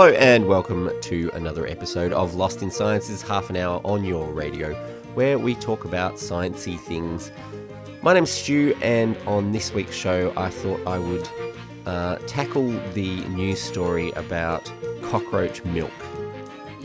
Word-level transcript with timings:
Hello 0.00 0.14
and 0.14 0.46
welcome 0.46 0.90
to 1.02 1.30
another 1.34 1.66
episode 1.66 2.14
of 2.14 2.34
Lost 2.34 2.62
in 2.62 2.70
Science. 2.70 3.08
This 3.08 3.16
is 3.16 3.22
half 3.22 3.50
an 3.50 3.56
hour 3.56 3.82
on 3.84 4.02
your 4.02 4.32
radio 4.32 4.72
where 5.12 5.38
we 5.38 5.54
talk 5.54 5.84
about 5.84 6.14
sciencey 6.14 6.80
things. 6.80 7.30
My 8.00 8.14
name's 8.14 8.30
Stu, 8.30 8.74
and 8.80 9.14
on 9.26 9.52
this 9.52 9.74
week's 9.74 9.94
show, 9.94 10.32
I 10.38 10.48
thought 10.48 10.80
I 10.86 10.96
would 10.96 11.28
uh, 11.84 12.16
tackle 12.26 12.70
the 12.94 13.20
news 13.26 13.60
story 13.60 14.10
about 14.12 14.72
cockroach 15.02 15.62
milk. 15.66 15.92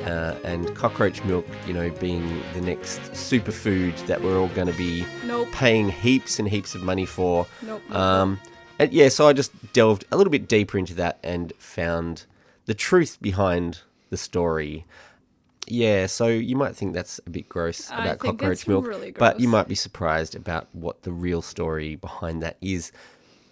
Uh, 0.04 0.36
and 0.44 0.76
cockroach 0.76 1.24
milk, 1.24 1.48
you 1.66 1.74
know, 1.74 1.90
being 1.92 2.44
the 2.54 2.60
next 2.60 3.00
superfood 3.14 3.96
that 4.08 4.22
we're 4.22 4.38
all 4.38 4.50
going 4.50 4.68
to 4.68 4.78
be 4.78 5.06
Nope. 5.26 5.50
paying 5.54 5.88
heaps 5.88 6.38
and 6.38 6.50
heaps 6.50 6.76
of 6.76 6.84
money 6.84 7.06
for. 7.06 7.48
Nope. 7.62 7.92
Um, 7.96 8.42
and 8.78 8.92
yeah, 8.92 9.08
so 9.08 9.26
I 9.26 9.32
just 9.32 9.54
delved 9.72 10.04
a 10.12 10.18
little 10.18 10.32
bit 10.32 10.50
deeper 10.50 10.78
into 10.78 10.94
that 10.96 11.18
and 11.24 11.54
found 11.60 12.26
the 12.66 12.74
truth 12.74 13.18
behind 13.22 13.82
the 14.10 14.18
story. 14.18 14.86
Yeah, 15.68 16.06
so 16.06 16.28
you 16.28 16.56
might 16.56 16.76
think 16.76 16.94
that's 16.94 17.20
a 17.26 17.30
bit 17.30 17.50
gross 17.50 17.90
I 17.90 18.04
about 18.04 18.20
cockroach 18.20 18.68
milk, 18.68 18.86
really 18.86 19.12
but 19.12 19.40
you 19.40 19.48
might 19.48 19.68
be 19.68 19.76
surprised 19.76 20.36
about 20.36 20.68
what 20.74 21.02
the 21.04 21.12
real 21.12 21.42
story 21.42 21.96
behind 21.96 22.44
that 22.44 22.58
is. 22.62 22.92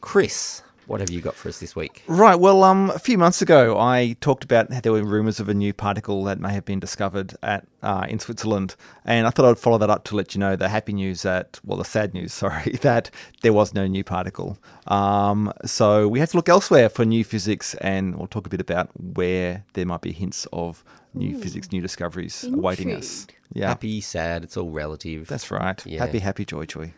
Chris, 0.02 0.62
what 0.88 1.00
have 1.00 1.10
you 1.10 1.22
got 1.22 1.36
for 1.36 1.50
us 1.50 1.60
this 1.60 1.76
week? 1.76 2.04
Right. 2.08 2.36
Well, 2.36 2.64
um, 2.64 2.90
a 2.92 3.00
few 3.00 3.18
months 3.18 3.42
ago, 3.42 3.80
I 3.80 4.16
talked 4.22 4.44
about 4.44 4.72
how 4.72 4.82
there 4.82 4.92
were 4.92 5.04
rumours 5.04 5.40
of 5.40 5.50
a 5.50 5.54
new 5.54 5.74
particle 5.74 6.24
that 6.26 6.40
may 6.40 6.54
have 6.54 6.66
been 6.66 6.80
discovered 6.80 7.36
at 7.44 7.66
uh, 7.82 8.06
in 8.10 8.20
Switzerland, 8.20 8.76
and 9.06 9.28
I 9.28 9.30
thought 9.30 9.46
I'd 9.46 9.58
follow 9.60 9.78
that 9.80 9.90
up 9.90 10.04
to 10.06 10.16
let 10.16 10.34
you 10.36 10.40
know 10.40 10.56
the 10.56 10.70
happy 10.70 10.94
news 10.94 11.22
that, 11.24 11.60
well, 11.66 11.78
the 11.78 11.86
sad 11.86 12.14
news, 12.14 12.34
sorry, 12.44 12.74
that 12.82 13.10
there 13.42 13.54
was 13.54 13.74
no 13.74 13.88
new 13.88 14.04
particle. 14.04 14.58
Um, 14.88 15.52
so 15.66 16.08
we 16.08 16.20
had 16.20 16.30
to 16.30 16.38
look 16.38 16.50
elsewhere 16.50 16.90
for 16.90 17.06
new 17.06 17.24
physics, 17.24 17.76
and 17.76 18.16
we'll 18.16 18.28
talk 18.28 18.46
a 18.46 18.50
bit 18.50 18.62
about 18.62 18.90
where 19.00 19.64
there 19.74 19.86
might 19.86 20.02
be 20.02 20.12
hints 20.14 20.48
of 20.54 20.84
new 21.14 21.38
physics, 21.38 21.72
new 21.72 21.82
discoveries 21.82 22.44
awaiting 22.46 22.92
us. 22.92 23.28
Yeah, 23.54 23.68
Happy, 23.68 24.02
sad, 24.02 24.44
it's 24.44 24.58
all 24.58 24.72
relative. 24.72 25.28
that's 25.28 25.52
right. 25.52 25.86
Yeah. 25.86 26.04
Happy, 26.06 26.20
happy, 26.20 26.44
joy, 26.44 26.66
joy. 26.66 26.92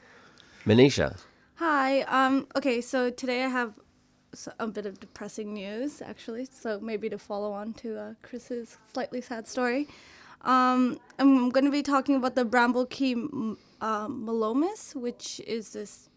Manisha. 0.66 1.17
Hi. 1.56 2.02
Um. 2.02 2.48
Okay. 2.58 2.81
So 2.81 3.09
today 3.09 3.44
I 3.44 3.48
have 3.48 3.73
a 4.59 4.67
bit 4.67 4.86
of 4.86 5.00
depressing 5.00 5.53
news, 5.53 6.02
actually. 6.02 6.45
So 6.52 6.80
maybe 6.81 7.09
to 7.09 7.17
follow 7.17 7.53
on 7.53 7.73
to 7.75 7.97
uh, 7.97 8.14
Chris's 8.22 8.78
slightly 8.94 9.22
sad 9.22 9.47
story. 9.47 9.88
Um. 10.42 11.00
I'm 11.17 11.50
going 11.50 11.66
to 11.66 11.72
be 11.72 11.81
talking 11.84 12.16
about 12.16 12.36
the 12.36 12.44
Bramble 12.45 12.86
Cay 12.86 13.14
m- 13.14 13.58
uh, 13.81 14.08
melomys, 14.08 14.94
which 14.95 15.39
is 15.47 15.72
this 15.72 16.09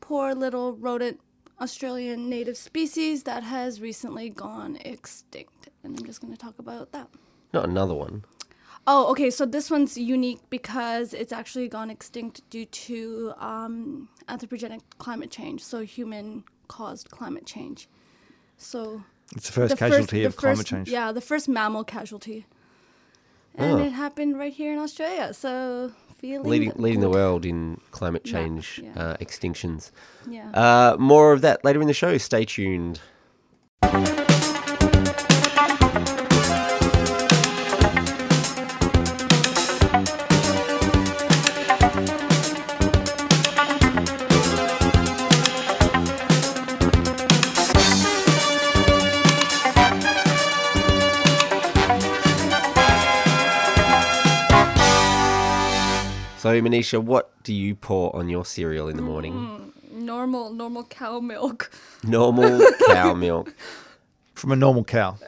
poor 0.00 0.34
little 0.34 0.72
rodent 0.74 1.20
Australian 1.60 2.30
native 2.30 2.56
species 2.56 3.24
that 3.24 3.42
has 3.42 3.80
recently 3.80 4.30
gone 4.30 4.76
extinct, 4.84 5.68
and 5.82 5.98
I'm 5.98 6.06
just 6.06 6.20
going 6.22 6.32
to 6.32 6.38
talk 6.38 6.58
about 6.58 6.92
that. 6.92 7.08
Not 7.52 7.68
another 7.68 7.94
one. 7.94 8.24
Oh, 8.86 9.10
okay. 9.10 9.30
So 9.30 9.44
this 9.44 9.70
one's 9.70 9.98
unique 9.98 10.40
because 10.50 11.12
it's 11.12 11.32
actually 11.32 11.68
gone 11.68 11.90
extinct 11.90 12.48
due 12.50 12.64
to 12.64 13.34
um, 13.38 14.08
anthropogenic 14.28 14.80
climate 14.98 15.30
change, 15.30 15.62
so 15.62 15.80
human-caused 15.82 17.10
climate 17.10 17.44
change. 17.46 17.88
So 18.56 19.02
It's 19.36 19.46
the 19.48 19.52
first 19.52 19.70
the 19.72 19.76
casualty 19.76 20.20
the 20.20 20.26
of 20.26 20.36
climate 20.36 20.58
first- 20.58 20.68
change. 20.68 20.88
Yeah, 20.88 21.12
the 21.12 21.20
first 21.20 21.48
mammal 21.48 21.84
casualty, 21.84 22.46
and 23.54 23.72
Oh. 23.80 23.84
it 23.84 23.90
happened 23.92 24.38
right 24.38 24.52
here 24.52 24.72
in 24.72 24.78
Australia. 24.78 25.34
So 25.34 25.92
feeling 26.18 26.48
Leading, 26.48 26.72
leading 26.76 27.00
the 27.00 27.10
world 27.10 27.44
in 27.44 27.80
climate 27.92 28.22
Yeah, 28.24 28.32
change 28.32 28.80
yeah. 28.82 28.92
Uh, 29.00 29.16
extinctions. 29.18 29.90
Yeah. 30.28 30.50
Uh, 30.52 30.96
more 30.98 31.32
of 31.32 31.42
that 31.42 31.62
later 31.64 31.80
in 31.82 31.86
the 31.88 31.94
show. 31.94 32.16
Stay 32.18 32.44
tuned. 32.46 33.00
So, 56.48 56.62
Manisha, 56.62 56.98
what 56.98 57.42
do 57.42 57.52
you 57.52 57.74
pour 57.74 58.16
on 58.16 58.30
your 58.30 58.42
cereal 58.42 58.88
in 58.88 58.96
the 58.96 59.02
morning? 59.02 59.70
normal, 59.92 60.50
normal 60.50 60.84
cow 60.84 61.20
milk. 61.20 61.70
Normal 62.02 62.62
cow 62.86 63.12
milk. 63.26 63.54
From 64.34 64.52
a 64.52 64.56
normal 64.56 64.84
cow. 64.84 65.18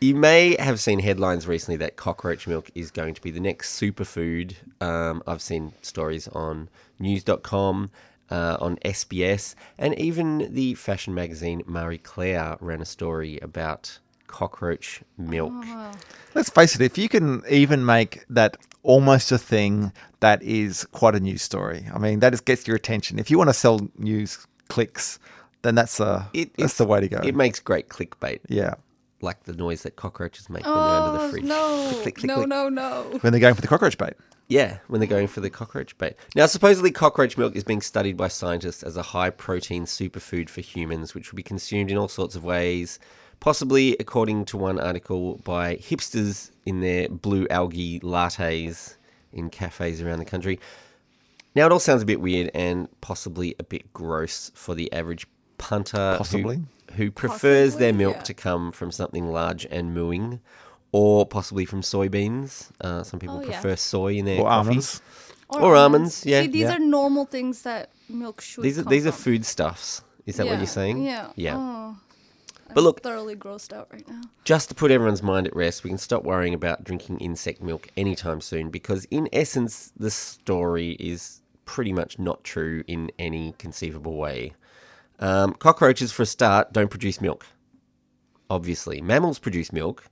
You 0.00 0.16
may 0.16 0.56
have 0.58 0.80
seen 0.80 0.98
headlines 0.98 1.46
recently 1.46 1.76
that 1.76 1.94
cockroach 1.94 2.48
milk 2.48 2.72
is 2.74 2.90
going 2.90 3.14
to 3.14 3.22
be 3.22 3.30
the 3.30 3.38
next 3.38 3.80
superfood. 3.80 4.56
Um, 4.80 5.22
I've 5.28 5.40
seen 5.40 5.74
stories 5.80 6.26
on 6.26 6.68
news.com, 6.98 7.92
uh, 8.28 8.56
on 8.60 8.78
SBS, 8.78 9.54
and 9.78 9.96
even 9.96 10.52
the 10.52 10.74
fashion 10.74 11.14
magazine 11.14 11.62
Marie 11.66 11.98
Claire 11.98 12.56
ran 12.58 12.82
a 12.82 12.84
story 12.84 13.38
about 13.38 14.00
cockroach 14.32 15.02
milk. 15.18 15.52
Let's 16.34 16.48
face 16.50 16.74
it, 16.74 16.80
if 16.80 16.96
you 16.98 17.08
can 17.08 17.42
even 17.48 17.84
make 17.84 18.24
that 18.30 18.56
almost 18.82 19.30
a 19.30 19.38
thing, 19.38 19.92
that 20.20 20.42
is 20.42 20.84
quite 20.92 21.14
a 21.14 21.20
news 21.20 21.42
story. 21.42 21.86
I 21.94 21.98
mean, 21.98 22.20
that 22.20 22.32
is, 22.34 22.40
gets 22.40 22.66
your 22.66 22.76
attention. 22.76 23.18
If 23.18 23.30
you 23.30 23.36
want 23.38 23.50
to 23.50 23.54
sell 23.54 23.88
news 23.98 24.46
clicks, 24.68 25.18
then 25.62 25.74
that's, 25.74 26.00
uh, 26.00 26.24
It- 26.32 26.50
that's 26.56 26.72
it's- 26.72 26.78
the 26.78 26.86
way 26.86 27.00
to 27.00 27.08
go. 27.08 27.18
It 27.22 27.36
makes 27.36 27.60
great 27.60 27.88
clickbait, 27.88 28.40
yeah. 28.48 28.74
like 29.20 29.44
the 29.44 29.52
noise 29.52 29.82
that 29.82 29.94
cockroaches 29.96 30.48
make 30.50 30.64
when 30.64 30.74
they're 30.74 30.82
under 30.82 31.18
the 31.18 31.24
Oh 31.24 31.30
fridge. 31.30 31.44
no! 31.44 31.88
Click, 31.90 32.02
click, 32.02 32.14
click, 32.16 32.26
no, 32.28 32.34
click. 32.38 32.48
no, 32.48 32.68
no! 32.68 33.18
When 33.20 33.32
they're 33.32 33.40
going 33.40 33.54
for 33.54 33.60
the 33.60 33.68
cockroach 33.68 33.96
bait. 33.98 34.14
Yeah, 34.48 34.78
when 34.88 35.00
they're 35.00 35.08
going 35.08 35.28
for 35.28 35.40
the 35.40 35.48
cockroach 35.48 35.96
bait. 35.96 36.14
Now, 36.34 36.46
supposedly, 36.46 36.90
cockroach 36.90 37.38
milk 37.38 37.54
is 37.54 37.62
being 37.64 37.80
studied 37.80 38.16
by 38.16 38.28
scientists 38.28 38.82
as 38.82 38.96
a 38.96 39.02
high 39.02 39.30
protein 39.30 39.84
superfood 39.86 40.48
for 40.50 40.60
humans, 40.60 41.14
which 41.14 41.30
will 41.30 41.36
be 41.36 41.42
consumed 41.44 41.90
in 41.90 41.96
all 41.96 42.08
sorts 42.08 42.34
of 42.34 42.42
ways. 42.44 42.98
Possibly, 43.42 43.96
according 43.98 44.44
to 44.46 44.56
one 44.56 44.78
article, 44.78 45.40
by 45.42 45.74
hipsters 45.76 46.52
in 46.64 46.78
their 46.80 47.08
blue 47.08 47.44
algae 47.50 47.98
lattes 47.98 48.94
in 49.32 49.50
cafes 49.50 50.00
around 50.00 50.20
the 50.20 50.24
country. 50.24 50.60
Now, 51.56 51.66
it 51.66 51.72
all 51.72 51.80
sounds 51.80 52.02
a 52.02 52.06
bit 52.06 52.20
weird 52.20 52.52
and 52.54 52.86
possibly 53.00 53.56
a 53.58 53.64
bit 53.64 53.92
gross 53.92 54.52
for 54.54 54.76
the 54.76 54.92
average 54.92 55.26
punter 55.58 56.12
who- 56.12 56.18
Possibly. 56.18 56.60
who, 56.94 57.10
prefers 57.10 57.76
their 57.78 57.92
milk 57.92 58.14
yeah. 58.18 58.22
to 58.22 58.34
come 58.34 58.70
from 58.70 58.92
something 58.92 59.26
large 59.32 59.66
and 59.72 59.92
mooing, 59.92 60.38
or 60.92 61.26
possibly 61.26 61.64
from 61.64 61.80
soybeans. 61.82 62.68
Uh, 62.80 63.02
some 63.02 63.18
people 63.18 63.38
Oh, 63.38 63.40
yeah. 63.42 63.60
prefer 63.60 63.74
soy 63.74 64.14
in 64.18 64.24
their 64.24 64.38
Or 64.40 64.44
coffee. 64.48 64.68
almonds. 64.68 65.02
Or 65.48 65.74
almonds, 65.74 66.24
yeah, 66.24 66.42
See, 66.42 66.46
these 66.46 66.60
yeah. 66.62 66.76
are 66.76 66.78
normal 66.78 67.24
things 67.26 67.62
that 67.62 67.90
milk 68.08 68.40
should. 68.40 68.62
These 68.62 68.78
are 68.78 68.84
come 68.84 68.90
these 68.90 69.04
are 69.06 69.12
foodstuffs. 69.12 70.02
Is 70.26 70.36
that 70.36 70.46
what 70.46 70.58
you're 70.58 70.66
saying? 70.68 71.02
Yeah. 71.02 71.30
Yeah. 71.34 71.56
Oh, 71.58 71.96
But 72.74 72.82
look, 72.82 73.02
thoroughly 73.02 73.36
grossed 73.36 73.72
out 73.72 73.88
right 73.92 74.06
now. 74.08 74.22
just 74.44 74.68
to 74.68 74.74
put 74.74 74.90
everyone's 74.90 75.22
mind 75.22 75.46
at 75.46 75.56
rest, 75.56 75.84
we 75.84 75.90
can 75.90 75.98
stop 75.98 76.24
worrying 76.24 76.54
about 76.54 76.84
drinking 76.84 77.18
insect 77.18 77.62
milk 77.62 77.88
anytime 77.96 78.40
soon 78.40 78.70
because, 78.70 79.04
in 79.06 79.28
essence, 79.32 79.92
the 79.96 80.10
story 80.10 80.92
is 80.92 81.42
pretty 81.64 81.92
much 81.92 82.18
not 82.18 82.42
true 82.44 82.82
in 82.86 83.10
any 83.18 83.54
conceivable 83.58 84.16
way. 84.16 84.52
Um, 85.18 85.54
cockroaches, 85.54 86.12
for 86.12 86.22
a 86.22 86.26
start, 86.26 86.72
don't 86.72 86.90
produce 86.90 87.20
milk. 87.20 87.46
Obviously, 88.50 89.00
mammals 89.00 89.38
produce 89.38 89.72
milk, 89.72 90.04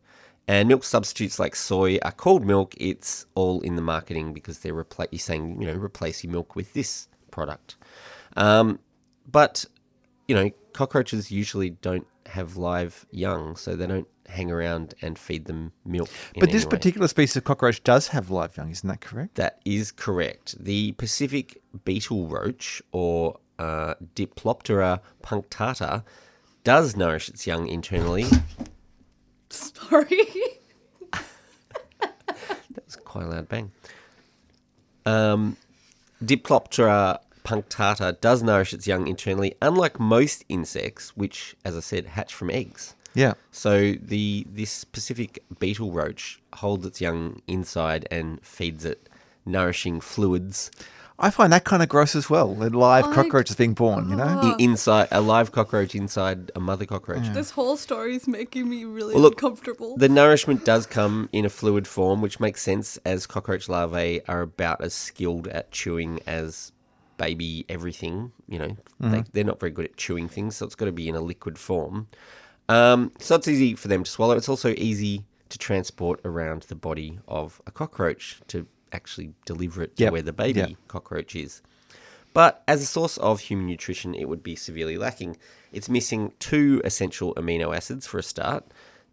and 0.46 0.68
milk 0.68 0.84
substitutes 0.84 1.38
like 1.38 1.54
soy 1.54 1.98
are 2.02 2.12
called 2.12 2.44
milk. 2.44 2.74
It's 2.78 3.26
all 3.34 3.60
in 3.60 3.76
the 3.76 3.82
marketing 3.82 4.32
because 4.32 4.60
they're 4.60 4.74
repla- 4.74 5.08
you're 5.10 5.18
saying, 5.18 5.60
you 5.60 5.66
know, 5.66 5.74
replace 5.74 6.24
your 6.24 6.32
milk 6.32 6.56
with 6.56 6.72
this 6.72 7.08
product. 7.30 7.76
Um, 8.36 8.78
but 9.30 9.64
you 10.30 10.36
know, 10.36 10.48
cockroaches 10.74 11.32
usually 11.32 11.70
don't 11.70 12.06
have 12.26 12.56
live 12.56 13.04
young, 13.10 13.56
so 13.56 13.74
they 13.74 13.84
don't 13.84 14.06
hang 14.28 14.48
around 14.48 14.94
and 15.02 15.18
feed 15.18 15.46
them 15.46 15.72
milk. 15.84 16.08
But 16.38 16.52
this 16.52 16.64
particular 16.64 17.08
species 17.08 17.34
of 17.34 17.42
cockroach 17.42 17.82
does 17.82 18.06
have 18.08 18.30
live 18.30 18.56
young, 18.56 18.70
isn't 18.70 18.88
that 18.88 19.00
correct? 19.00 19.34
That 19.34 19.58
is 19.64 19.90
correct. 19.90 20.54
The 20.62 20.92
Pacific 20.92 21.60
beetle 21.84 22.28
roach, 22.28 22.80
or 22.92 23.40
uh, 23.58 23.94
Diploptera 24.14 25.00
punctata, 25.20 26.04
does 26.62 26.94
nourish 26.94 27.28
its 27.28 27.48
young 27.48 27.66
internally. 27.66 28.26
Sorry. 29.48 30.28
that 31.10 32.86
was 32.86 32.94
quite 32.94 33.24
a 33.24 33.30
loud 33.30 33.48
bang. 33.48 33.72
Um, 35.04 35.56
Diploptera 36.24 37.18
punctata 37.50 38.20
does 38.20 38.42
nourish 38.42 38.72
its 38.72 38.86
young 38.86 39.06
internally, 39.08 39.54
unlike 39.60 39.98
most 39.98 40.44
insects, 40.48 41.16
which, 41.16 41.56
as 41.64 41.76
I 41.76 41.80
said, 41.80 42.06
hatch 42.06 42.32
from 42.32 42.50
eggs. 42.50 42.94
Yeah. 43.14 43.34
So 43.50 43.94
the 44.00 44.46
this 44.48 44.84
Pacific 44.84 45.42
beetle 45.58 45.90
roach 45.90 46.40
holds 46.54 46.86
its 46.86 47.00
young 47.00 47.42
inside 47.48 48.06
and 48.10 48.40
feeds 48.44 48.84
it 48.84 49.08
nourishing 49.44 50.00
fluids. 50.00 50.70
I 51.18 51.28
find 51.30 51.52
that 51.52 51.64
kind 51.64 51.82
of 51.82 51.88
gross 51.90 52.14
as 52.16 52.30
well. 52.30 52.50
A 52.62 52.70
live 52.70 53.04
Like- 53.06 53.14
cockroach 53.14 53.50
is 53.50 53.56
being 53.56 53.74
born, 53.74 54.08
you 54.08 54.16
know? 54.16 54.56
Inside 54.58 55.08
a 55.10 55.20
live 55.20 55.52
cockroach 55.52 55.94
inside 55.94 56.50
a 56.54 56.60
mother 56.60 56.86
cockroach. 56.86 57.28
This 57.34 57.50
whole 57.50 57.76
story 57.76 58.14
is 58.16 58.26
making 58.26 58.70
me 58.70 58.84
really 58.86 59.12
Well, 59.14 59.24
look, 59.24 59.34
uncomfortable. 59.42 59.98
The 59.98 60.08
nourishment 60.08 60.64
does 60.64 60.86
come 60.86 61.28
in 61.32 61.44
a 61.44 61.50
fluid 61.50 61.86
form, 61.86 62.22
which 62.22 62.40
makes 62.40 62.62
sense 62.62 62.98
as 63.04 63.26
cockroach 63.26 63.68
larvae 63.68 64.22
are 64.28 64.40
about 64.40 64.80
as 64.82 64.94
skilled 64.94 65.46
at 65.48 65.70
chewing 65.72 66.20
as 66.26 66.72
baby 67.26 67.64
everything. 67.68 68.32
You 68.48 68.58
know, 68.60 68.76
they, 69.00 69.22
they're 69.32 69.44
not 69.52 69.60
very 69.60 69.72
good 69.72 69.84
at 69.84 69.96
chewing 69.96 70.28
things, 70.28 70.56
so 70.56 70.66
it's 70.66 70.74
got 70.74 70.86
to 70.86 70.92
be 70.92 71.08
in 71.08 71.14
a 71.14 71.20
liquid 71.20 71.58
form. 71.58 72.08
Um, 72.68 73.12
so 73.18 73.34
it's 73.36 73.48
easy 73.48 73.74
for 73.74 73.88
them 73.88 74.04
to 74.04 74.10
swallow. 74.10 74.34
It's 74.36 74.48
also 74.48 74.70
easy 74.76 75.24
to 75.50 75.58
transport 75.58 76.20
around 76.24 76.62
the 76.62 76.74
body 76.74 77.18
of 77.28 77.60
a 77.66 77.70
cockroach 77.70 78.40
to 78.48 78.66
actually 78.92 79.32
deliver 79.44 79.82
it 79.82 79.96
to 79.96 80.04
Yep. 80.04 80.12
where 80.12 80.22
the 80.22 80.32
baby 80.32 80.60
Yep. 80.60 80.70
cockroach 80.88 81.36
is. 81.36 81.62
But 82.32 82.62
as 82.68 82.80
a 82.80 82.86
source 82.86 83.16
of 83.18 83.40
human 83.40 83.66
nutrition, 83.66 84.14
it 84.14 84.28
would 84.28 84.42
be 84.42 84.54
severely 84.54 84.96
lacking. 84.96 85.36
It's 85.72 85.88
missing 85.88 86.32
two 86.38 86.80
essential 86.84 87.34
amino 87.34 87.76
acids 87.76 88.06
for 88.06 88.18
a 88.18 88.22
start 88.22 88.64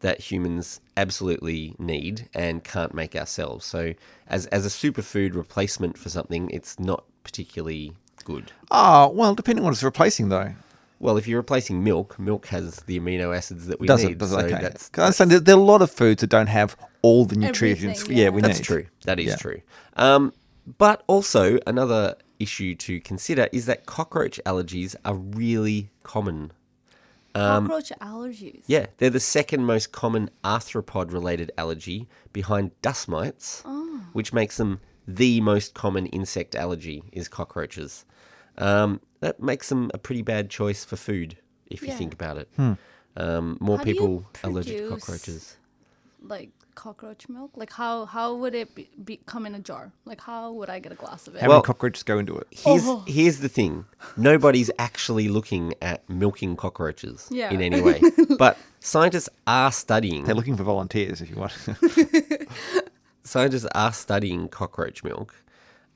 that 0.02 0.22
humans 0.32 0.80
absolutely 0.96 1.74
need 1.80 2.30
and 2.36 2.64
can't 2.64 2.94
make 2.94 3.16
ourselves. 3.16 3.66
So, 3.66 3.94
as, 4.28 4.46
as 4.48 4.64
a 4.66 4.70
superfood 4.70 5.34
replacement 5.36 5.98
for 5.98 6.10
something, 6.10 6.52
it's 6.52 6.80
not 6.80 7.06
particularly 7.28 7.92
good. 8.24 8.52
Oh, 8.72 9.10
well, 9.10 9.36
depending 9.36 9.62
on 9.64 9.66
what 9.66 9.74
it's 9.74 9.84
replacing, 9.84 10.30
though. 10.30 10.54
Well, 11.00 11.18
if 11.18 11.28
you're 11.28 11.40
replacing 11.40 11.84
milk, 11.84 12.18
milk 12.18 12.48
has 12.48 12.78
the 12.88 12.98
amino 13.00 13.36
acids 13.36 13.68
that 13.68 13.80
we 13.82 13.86
Does 13.86 14.04
need. 14.04 14.14
it? 14.14 14.18
Does 14.18 14.32
so 14.32 14.40
it? 14.40 14.46
Okay. 14.52 14.62
that's, 14.62 14.88
'Cause 14.90 15.02
I 15.02 15.06
understand 15.08 15.32
there, 15.32 15.40
there 15.42 15.56
are 15.56 15.60
a 15.60 15.62
lot 15.62 15.82
of 15.82 15.92
foods 15.92 16.22
that 16.22 16.30
don't 16.30 16.48
have 16.48 16.76
all 17.02 17.26
the 17.26 17.36
nutrients. 17.36 18.08
Yeah. 18.08 18.24
yeah. 18.24 18.30
we 18.30 18.42
That's 18.42 18.60
need. 18.60 18.64
true. 18.66 18.86
That 19.04 19.20
is 19.20 19.28
Yeah. 19.28 19.36
true. 19.36 19.62
Um, 19.98 20.34
but 20.78 21.04
also, 21.08 21.60
another 21.68 22.16
issue 22.40 22.74
to 22.76 23.00
consider 23.02 23.48
is 23.52 23.66
that 23.66 23.86
cockroach 23.86 24.40
allergies 24.46 24.96
are 25.06 25.16
really 25.16 25.90
common. 26.04 26.52
Cockroach 27.36 27.92
allergies. 28.02 28.62
Yeah, 28.66 28.88
they're 28.98 29.12
the 29.12 29.20
second 29.20 29.66
most 29.66 29.92
common 29.92 30.30
arthropod 30.44 31.12
related 31.14 31.52
allergy 31.58 32.08
behind 32.34 32.72
dust 32.82 33.08
mites, 33.08 33.62
which 34.14 34.34
makes 34.34 34.58
them 34.58 34.80
the 35.08 35.40
most 35.42 35.74
common 35.74 36.06
insect 36.08 36.56
allergy 36.56 37.04
is 37.12 37.28
cockroaches. 37.28 38.06
Um, 38.58 39.02
that 39.20 39.42
makes 39.42 39.70
them 39.70 39.90
a 39.94 39.98
pretty 39.98 40.22
bad 40.22 40.50
choice 40.50 40.84
for 40.84 40.96
food 40.98 41.38
if 41.68 41.82
you 41.82 41.88
Yeah. 41.90 41.96
think 41.98 42.14
about 42.14 42.38
it. 42.38 42.50
Hmm. 42.56 42.74
Um, 43.16 43.58
more 43.60 43.78
How 43.78 43.84
do 43.84 43.90
you 43.90 43.96
people 43.96 44.26
allergic 44.44 44.78
to 44.78 44.84
produce- 44.84 45.04
cockroaches. 45.06 45.58
Like 46.22 46.50
cockroach 46.76 47.28
milk. 47.30 47.52
Like 47.56 47.72
how 47.72 48.06
how 48.06 48.36
would 48.36 48.54
it 48.54 48.76
be, 48.76 48.88
be 49.04 49.20
come 49.26 49.46
in 49.48 49.56
a 49.56 49.60
jar? 49.60 49.92
Like 50.06 50.22
how 50.22 50.52
would 50.52 50.70
I 50.70 50.78
get 50.80 50.92
a 50.92 50.96
glass 50.96 51.28
of 51.28 51.36
it? 51.36 51.42
How 51.42 51.48
Well- 51.48 51.58
many 51.58 51.66
cockroaches 51.66 52.04
go 52.04 52.20
into 52.20 52.38
it? 52.38 52.48
Here's 52.52 52.84
Oh. 52.86 53.04
here's 53.08 53.40
the 53.40 53.50
thing: 53.50 53.86
nobody's 54.18 54.70
actually 54.78 55.28
looking 55.30 55.74
at 55.82 56.08
milking 56.10 56.56
cockroaches 56.56 57.28
Yeah. 57.32 57.52
in 57.52 57.62
any 57.62 57.82
way, 57.88 58.02
but 58.38 58.58
scientists 58.80 59.30
are 59.48 59.72
studying. 59.72 60.26
They're 60.26 60.36
looking 60.36 60.58
for 60.58 60.64
volunteers 60.64 61.22
if 61.22 61.30
you 61.30 61.38
want. 61.38 61.54
scientists 63.28 63.68
are 63.74 63.94
studying 63.94 64.48
cockroach 64.48 65.04
milk, 65.04 65.44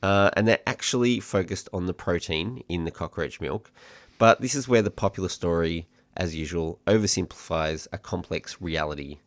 uh, 0.04 0.32
and 0.36 0.48
they're 0.48 0.60
actually 0.68 1.20
focused 1.20 1.70
on 1.74 1.86
the 1.86 1.94
protein 1.94 2.64
in 2.68 2.86
the 2.86 2.92
cockroach 2.92 3.40
milk. 3.40 3.72
But 4.18 4.42
this 4.42 4.56
is 4.56 4.68
where 4.68 4.82
the 4.82 4.92
popular 4.92 5.30
story, 5.30 5.88
as 6.16 6.36
usual, 6.36 6.80
oversimplifies 6.86 7.88
a 7.92 7.98
complex 7.98 8.62
reality. 8.62 9.20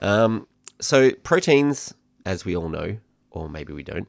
Um, 0.00 0.46
so, 0.80 1.10
proteins, 1.10 1.94
as 2.24 2.44
we 2.44 2.56
all 2.56 2.68
know, 2.68 2.98
or 3.30 3.48
maybe 3.48 3.72
we 3.72 3.82
don't, 3.82 4.08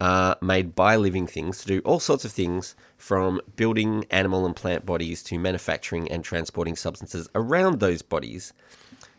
are 0.00 0.36
made 0.40 0.74
by 0.74 0.96
living 0.96 1.26
things 1.26 1.60
to 1.60 1.66
do 1.66 1.78
all 1.84 2.00
sorts 2.00 2.24
of 2.24 2.32
things 2.32 2.74
from 2.96 3.40
building 3.54 4.04
animal 4.10 4.44
and 4.44 4.56
plant 4.56 4.84
bodies 4.84 5.22
to 5.22 5.38
manufacturing 5.38 6.10
and 6.10 6.24
transporting 6.24 6.74
substances 6.74 7.28
around 7.34 7.78
those 7.78 8.02
bodies. 8.02 8.52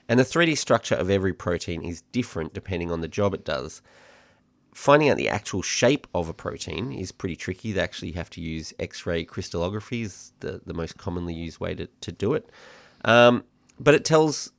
And 0.08 0.20
the 0.20 0.24
3D 0.24 0.58
structure 0.58 0.96
of 0.96 1.10
every 1.10 1.34
protein 1.34 1.82
is 1.82 2.02
different 2.12 2.54
depending 2.54 2.92
on 2.92 3.02
the 3.02 3.08
job 3.08 3.34
it 3.34 3.46
does. 3.46 3.82
Finding 4.74 5.10
out 5.10 5.18
the 5.18 5.30
actual 5.30 5.62
shape 5.62 6.08
of 6.16 6.28
a 6.28 6.34
protein 6.34 6.92
is 6.92 7.12
pretty 7.12 7.36
tricky. 7.36 7.72
They 7.72 7.82
actually 7.82 8.12
have 8.14 8.30
to 8.32 8.42
use 8.42 8.74
X 8.80 9.06
ray 9.06 9.24
crystallography, 9.24 10.02
is 10.02 10.34
the, 10.40 10.62
the 10.66 10.74
most 10.74 10.98
commonly 10.98 11.34
used 11.34 11.60
way 11.60 11.76
to, 11.76 11.88
to 12.02 12.12
do 12.12 12.34
it. 12.34 12.50
Um, 13.06 13.44
but 13.80 13.94
it 13.94 14.04
tells 14.04 14.52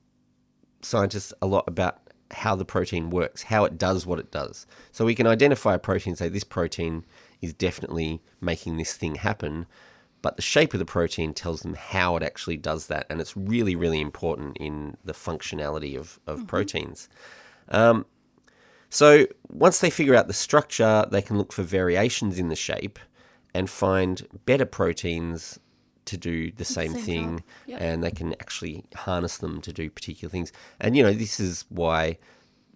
scientists 0.82 1.32
a 1.42 1.46
lot 1.46 1.64
about 1.66 1.98
how 2.30 2.54
the 2.54 2.64
protein 2.64 3.10
works, 3.10 3.44
how 3.44 3.64
it 3.64 3.78
does 3.78 4.06
what 4.06 4.18
it 4.18 4.30
does. 4.30 4.66
So 4.92 5.04
we 5.04 5.14
can 5.14 5.26
identify 5.26 5.74
a 5.74 5.78
protein 5.78 6.12
and 6.12 6.18
say 6.18 6.28
this 6.28 6.44
protein 6.44 7.04
is 7.40 7.54
definitely 7.54 8.22
making 8.40 8.76
this 8.76 8.94
thing 8.94 9.16
happen, 9.16 9.66
but 10.24 10.36
the 10.36 10.42
shape 10.42 10.72
of 10.72 10.78
the 10.78 10.86
protein 10.86 11.34
tells 11.34 11.60
them 11.60 11.74
how 11.74 12.16
it 12.16 12.22
actually 12.22 12.56
does 12.56 12.86
that. 12.86 13.04
And 13.10 13.20
it's 13.20 13.36
really, 13.36 13.76
really 13.76 14.00
important 14.00 14.56
in 14.56 14.96
the 15.04 15.12
functionality 15.12 15.98
of, 15.98 16.18
of 16.26 16.46
proteins. 16.46 17.10
Um, 17.68 18.06
so 18.88 19.26
once 19.50 19.80
they 19.80 19.90
figure 19.90 20.14
out 20.14 20.26
the 20.26 20.32
structure, 20.32 21.04
they 21.10 21.20
can 21.20 21.36
look 21.36 21.52
for 21.52 21.62
variations 21.62 22.38
in 22.38 22.48
the 22.48 22.56
shape 22.56 22.98
and 23.52 23.68
find 23.68 24.26
better 24.46 24.64
proteins 24.64 25.60
to 26.06 26.16
do 26.16 26.50
the 26.52 26.64
same, 26.64 26.94
same 26.94 27.02
thing. 27.02 27.44
Yep. 27.66 27.80
and 27.82 28.02
they 28.02 28.10
can 28.10 28.32
actually 28.40 28.86
harness 28.96 29.36
them 29.36 29.60
to 29.60 29.74
do 29.74 29.90
particular 29.90 30.30
things. 30.30 30.52
And 30.80 30.96
you 30.96 31.02
know, 31.02 31.12
this 31.12 31.38
is 31.38 31.66
why, 31.68 32.16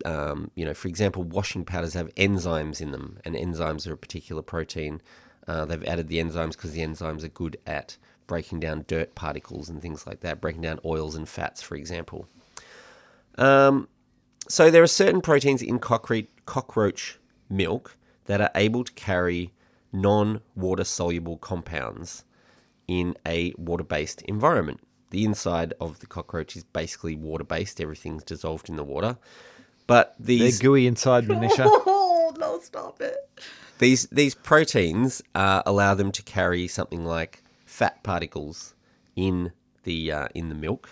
um, 0.05 0.51
you 0.55 0.67
know, 0.67 0.75
for 0.75 0.89
example, 0.89 1.23
washing 1.23 1.65
powders 1.65 1.95
have 1.95 2.15
enzymes 2.15 2.83
in 2.83 2.91
them, 2.91 3.21
and 3.25 3.35
enzymes 3.35 3.87
are 3.87 3.95
a 3.95 3.97
particular 3.97 4.43
protein. 4.43 5.01
Uh, 5.49 5.65
they've 5.65 5.85
added 5.85 6.09
the 6.09 6.19
enzymes 6.19 6.53
because 6.53 6.73
the 6.73 6.83
enzymes 6.83 7.25
are 7.25 7.29
good 7.29 7.59
at 7.67 7.97
breaking 8.27 8.61
down 8.61 8.85
dirt 8.87 9.15
particles 9.15 9.69
and 9.69 9.81
things 9.83 10.07
like 10.07 10.21
that, 10.21 10.41
breaking 10.41 10.61
down 10.61 10.79
oils 10.85 11.17
and 11.17 11.29
fats, 11.29 11.63
for 11.63 11.75
example. 11.75 12.29
Um, 13.39 13.89
so 14.47 14.71
there 14.71 14.83
are 14.83 14.87
certain 14.87 15.23
proteins 15.23 15.63
in 15.63 15.79
cockroach, 15.79 16.27
cockroach 16.45 17.19
milk 17.49 17.97
that 18.27 18.41
are 18.41 18.51
able 18.55 18.85
to 18.85 18.93
carry 18.93 19.53
non-water 19.93 20.85
soluble 20.85 21.39
compounds 21.39 22.25
in 22.87 23.17
a 23.27 23.55
water-based 23.57 24.23
environment. 24.23 24.81
The 25.11 25.25
inside 25.25 25.73
of 25.81 26.01
the 26.01 26.07
cockroach 26.07 26.57
is 26.57 26.65
basically 26.65 27.17
water-based; 27.17 27.81
everything's 27.81 28.25
dissolved 28.25 28.69
in 28.69 28.77
the 28.77 28.85
water. 28.85 29.17
But 29.87 30.15
They're 30.19 30.37
these 30.37 30.59
gooey 30.59 30.87
inside, 30.87 31.27
Manisha. 31.27 31.65
Oh 31.67 32.35
no! 32.39 32.61
Stop 32.61 33.01
it. 33.01 33.17
These 33.79 34.07
these 34.11 34.35
proteins 34.35 35.23
uh, 35.35 35.63
allow 35.67 35.95
them 35.95 36.13
to 36.13 36.23
carry 36.23 36.69
something 36.69 37.05
like 37.05 37.43
fat 37.65 38.03
particles 38.03 38.75
in 39.17 39.53
the 39.85 40.13
uh, 40.13 40.29
in 40.35 40.49
the 40.49 40.55
milk, 40.55 40.91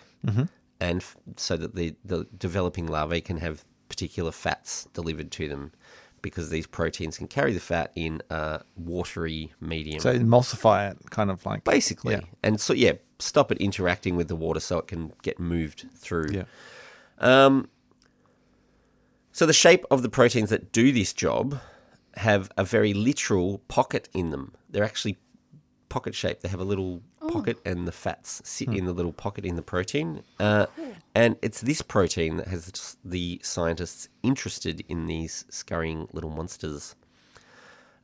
and 0.81 1.00
f- 1.00 1.16
so 1.37 1.57
that 1.57 1.75
the 1.75 1.95
the 2.05 2.26
developing 2.38 2.87
larvae 2.87 3.21
can 3.21 3.38
have 3.38 3.64
particular 3.88 4.33
fats 4.33 4.88
delivered 4.95 5.31
to 5.33 5.49
them, 5.49 5.73
because 6.23 6.50
these 6.50 6.66
proteins 6.66 7.19
can 7.19 7.28
carry 7.28 7.52
the 7.52 7.61
fat 7.61 7.93
in 7.95 8.21
a 8.31 8.61
watery 8.76 9.52
medium, 9.61 10.00
so 10.00 10.12
emulsify 10.19 10.90
it, 10.90 11.11
kind 11.11 11.31
of 11.31 11.45
like. 11.47 11.62
basically, 11.64 12.14
Yeah. 12.14 12.21
and 12.43 12.61
so 12.61 12.73
yeah, 12.73 12.93
stop 13.19 13.52
it 13.52 13.59
interacting 13.59 14.16
with 14.16 14.28
the 14.28 14.37
water 14.37 14.61
so 14.61 14.78
it 14.78 14.87
can 14.88 15.12
get 15.23 15.38
moved 15.38 15.87
through. 15.95 16.31
Yeah. 16.33 16.45
Um, 17.19 17.69
so 19.33 19.47
the 19.47 19.52
shape 19.52 19.85
of 19.90 20.02
the 20.02 20.09
proteins 20.09 20.50
that 20.50 20.73
do 20.73 20.93
this 20.93 21.12
job 21.12 21.61
have 22.16 22.50
a 22.56 22.64
very 22.64 22.94
literal 22.94 23.58
pocket 23.68 24.08
in 24.14 24.30
them. 24.30 24.54
They're 24.70 24.85
actually 24.85 25.16
pocket 25.88 26.14
shaped. 26.14 26.42
They 26.42 26.49
have 26.49 26.61
a 26.61 26.64
little 26.64 27.02
pocket, 27.28 27.58
and 27.64 27.87
the 27.87 27.92
fats 27.92 28.42
sit 28.44 28.68
in 28.68 28.85
the 28.85 28.92
little 28.92 29.12
pocket 29.12 29.44
in 29.44 29.56
the 29.56 29.62
protein. 29.62 30.23
Uh, 30.38 30.66
and 31.14 31.37
it's 31.42 31.61
this 31.61 31.82
protein 31.82 32.37
that 32.37 32.49
has 32.49 32.96
the 33.04 33.40
scientists 33.42 34.08
interested 34.23 34.85
in 34.88 35.06
these 35.06 35.44
scurrying 35.49 36.08
little 36.12 36.30
monsters. 36.30 36.94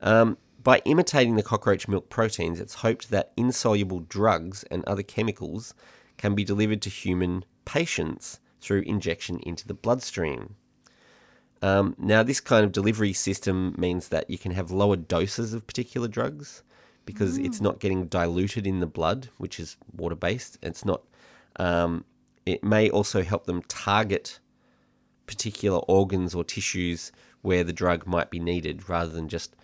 Um, 0.01 0.39
by 0.63 0.81
imitating 0.85 1.37
the 1.37 1.43
cockroach 1.43 1.89
milk 1.89 2.09
proteins, 2.09 2.61
it's 2.61 2.75
hoped 2.75 3.11
that 3.11 3.33
insoluble 3.37 4.01
drugs 4.01 4.65
and 4.71 4.85
other 4.85 5.03
chemicals 5.03 5.75
can 6.17 6.35
be 6.35 6.45
delivered 6.45 6.83
to 6.83 6.91
human 6.91 7.45
patients 7.65 8.39
through 8.61 8.83
injection 8.83 9.41
into 9.41 9.67
the 9.67 9.75
bloodstream. 9.75 10.55
Um, 11.63 11.95
now, 11.97 12.23
this 12.23 12.41
kind 12.41 12.65
of 12.65 12.73
delivery 12.73 13.13
system 13.13 13.75
means 13.79 14.09
that 14.09 14.29
you 14.29 14.37
can 14.37 14.53
have 14.53 14.71
lower 14.71 14.97
doses 14.97 15.55
of 15.55 15.67
particular 15.67 16.09
drugs 16.09 16.63
because 17.05 17.39
it's 17.39 17.61
not 17.61 17.81
getting 17.81 18.07
diluted 18.07 18.67
in 18.67 18.81
the 18.81 18.87
blood, 18.87 19.29
which 19.39 19.59
is 19.59 19.77
water 19.97 20.15
based. 20.15 20.59
It's 20.63 20.85
not. 20.85 21.03
Um, 21.57 22.05
it 22.47 22.63
may 22.65 22.91
also 22.91 23.23
help 23.23 23.47
them 23.47 23.63
target 23.63 24.39
particular 25.27 25.79
organs 25.89 26.35
or 26.35 26.45
tissues 26.45 27.13
where 27.43 27.65
the 27.65 27.73
drug 27.73 28.07
might 28.07 28.31
be 28.31 28.39
needed, 28.39 28.89
rather 28.89 29.11
than 29.11 29.29
just 29.29 29.55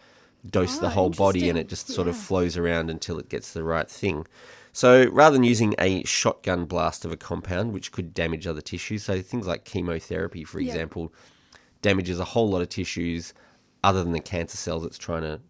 dose 0.48 0.78
the 0.78 0.86
Ah, 0.86 0.90
whole 0.90 1.10
body 1.10 1.48
and 1.48 1.58
it 1.58 1.68
just 1.68 1.88
sort 1.88 2.06
of 2.08 2.16
flows 2.16 2.56
around 2.56 2.90
until 2.90 3.18
it 3.18 3.28
gets 3.28 3.52
the 3.52 3.64
right 3.64 3.90
thing. 3.90 4.26
So 4.72 5.08
rather 5.10 5.34
than 5.34 5.44
using 5.44 5.74
a 5.78 6.04
shotgun 6.04 6.64
blast 6.64 7.04
of 7.04 7.12
a 7.12 7.16
compound, 7.16 7.72
which 7.72 7.90
could 7.92 8.14
damage 8.14 8.46
other 8.46 8.60
tissues, 8.60 9.04
so 9.04 9.20
things 9.20 9.46
like 9.46 9.64
chemotherapy, 9.64 10.44
for 10.44 10.60
Yeah. 10.60 10.72
example, 10.72 11.12
damages 11.82 12.18
a 12.18 12.24
whole 12.24 12.48
lot 12.48 12.62
of 12.62 12.68
tissues 12.68 13.34
other 13.84 14.02
than 14.02 14.12
the 14.12 14.20
cancer 14.20 14.56
cells 14.56 14.84
it's 14.84 14.98
trying 14.98 15.22
to 15.22 15.40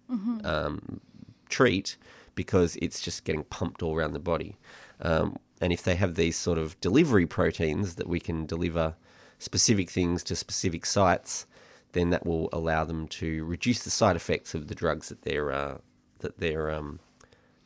um, 0.44 1.00
treat 1.48 1.96
because 2.34 2.76
it's 2.76 3.00
just 3.00 3.24
getting 3.24 3.44
pumped 3.44 3.82
all 3.82 3.96
around 3.96 4.12
the 4.12 4.18
body. 4.18 4.56
Um, 5.00 5.38
and 5.60 5.72
if 5.72 5.82
they 5.82 5.96
have 5.96 6.14
these 6.14 6.36
sort 6.36 6.58
of 6.58 6.80
delivery 6.80 7.26
proteins 7.26 7.96
that 7.96 8.06
we 8.06 8.20
can 8.20 8.46
deliver 8.46 8.94
specific 9.38 9.90
things 9.90 10.22
to 10.24 10.36
specific 10.36 10.86
sites, 10.86 11.46
then 11.92 12.10
that 12.10 12.26
will 12.26 12.48
allow 12.52 12.84
them 12.84 13.08
to 13.08 13.44
reduce 13.44 13.82
the 13.82 13.90
side 13.90 14.14
effects 14.14 14.54
of 14.54 14.68
the 14.68 14.74
drugs 14.74 15.08
that 15.08 15.22
they're 15.22 15.50
uh, 15.50 15.78
that 16.20 16.38
they're 16.38 16.70
um, 16.70 17.00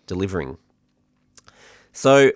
delivering. 0.06 0.58
So 1.92 2.32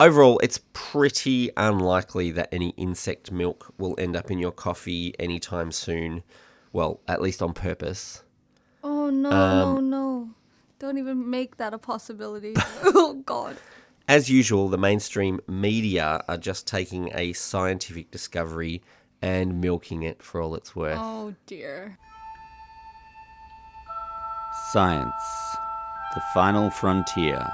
overall, 0.00 0.38
it's 0.42 0.60
pretty 0.72 1.50
unlikely 1.56 2.30
that 2.32 2.48
any 2.52 2.70
insect 2.76 3.30
milk 3.30 3.72
will 3.78 3.94
end 3.98 4.16
up 4.16 4.30
in 4.30 4.38
your 4.38 4.52
coffee 4.52 5.14
anytime 5.18 5.72
soon. 5.72 6.22
Well, 6.72 7.00
at 7.08 7.20
least 7.22 7.42
on 7.42 7.52
purpose. 7.54 8.22
Oh 8.84 9.10
no, 9.10 9.30
Um, 9.30 9.74
no, 9.74 9.80
no! 9.80 10.30
Don't 10.78 10.98
even 10.98 11.28
make 11.28 11.56
that 11.56 11.74
a 11.74 11.78
possibility. 11.78 12.54
oh 12.84 13.22
God. 13.26 13.56
As 14.06 14.30
usual, 14.30 14.68
the 14.68 14.78
mainstream 14.78 15.40
media 15.46 16.22
are 16.28 16.38
just 16.38 16.66
taking 16.66 17.10
a 17.14 17.32
scientific 17.34 18.10
discovery 18.10 18.82
and 19.20 19.60
milking 19.60 20.02
it 20.02 20.22
for 20.22 20.40
all 20.40 20.54
it's 20.54 20.74
worth. 20.76 20.98
Oh 21.00 21.34
dear. 21.46 21.98
Science, 24.72 25.12
the 26.14 26.22
final 26.34 26.70
frontier. 26.70 27.46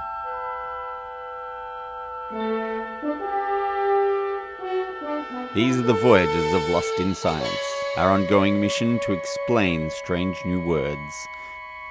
These 5.55 5.77
are 5.77 5.83
the 5.83 5.93
voyages 5.93 6.53
of 6.53 6.67
Lost 6.67 6.99
in 6.99 7.15
Science, 7.15 7.47
our 7.95 8.11
ongoing 8.11 8.59
mission 8.59 8.99
to 8.99 9.13
explain 9.13 9.89
strange 9.89 10.43
new 10.43 10.59
words, 10.59 11.29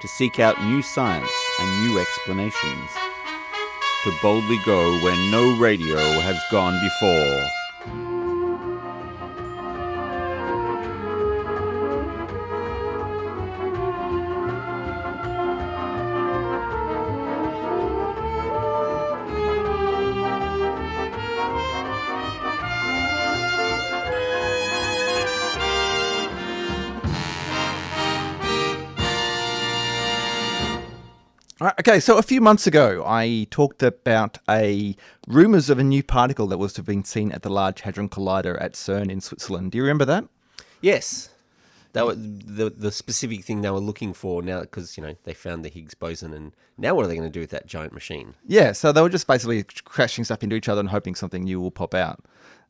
to 0.02 0.06
seek 0.06 0.38
out 0.38 0.62
new 0.64 0.82
science 0.82 1.32
and 1.58 1.82
new 1.82 1.98
explanations, 1.98 2.90
to 4.02 4.12
boldly 4.20 4.58
go 4.66 4.98
where 4.98 5.16
no 5.30 5.56
radio 5.56 5.96
has 5.96 6.38
gone 6.50 6.78
before. 6.84 8.33
Right, 31.64 31.74
okay, 31.80 32.00
so 32.00 32.18
a 32.18 32.22
few 32.22 32.40
months 32.40 32.66
ago, 32.66 33.04
I 33.06 33.46
talked 33.50 33.82
about 33.82 34.38
a 34.48 34.96
rumors 35.28 35.70
of 35.70 35.78
a 35.78 35.84
new 35.84 36.02
particle 36.02 36.46
that 36.48 36.58
was 36.58 36.72
to 36.74 36.78
have 36.78 36.86
been 36.86 37.04
seen 37.04 37.32
at 37.32 37.42
the 37.42 37.50
Large 37.50 37.82
Hadron 37.82 38.08
Collider 38.08 38.60
at 38.60 38.72
CERN 38.72 39.10
in 39.10 39.20
Switzerland. 39.20 39.72
Do 39.72 39.78
you 39.78 39.84
remember 39.84 40.04
that? 40.04 40.24
Yes. 40.80 41.30
That 41.94 42.06
was 42.06 42.16
the 42.18 42.70
the 42.70 42.90
specific 42.90 43.44
thing 43.44 43.62
they 43.62 43.70
were 43.70 43.78
looking 43.78 44.14
for 44.14 44.42
now 44.42 44.62
because 44.62 44.96
you 44.96 45.02
know 45.02 45.14
they 45.22 45.32
found 45.32 45.64
the 45.64 45.68
Higgs 45.68 45.94
boson 45.94 46.34
and 46.34 46.52
now 46.76 46.92
what 46.92 47.04
are 47.04 47.08
they 47.08 47.14
going 47.14 47.28
to 47.28 47.32
do 47.32 47.38
with 47.38 47.50
that 47.50 47.66
giant 47.66 47.92
machine? 47.92 48.34
Yeah, 48.44 48.72
so 48.72 48.90
they 48.90 49.00
were 49.00 49.08
just 49.08 49.28
basically 49.28 49.62
crashing 49.84 50.24
stuff 50.24 50.42
into 50.42 50.56
each 50.56 50.68
other 50.68 50.80
and 50.80 50.88
hoping 50.88 51.14
something 51.14 51.44
new 51.44 51.60
will 51.60 51.70
pop 51.70 51.94
out. 51.94 52.24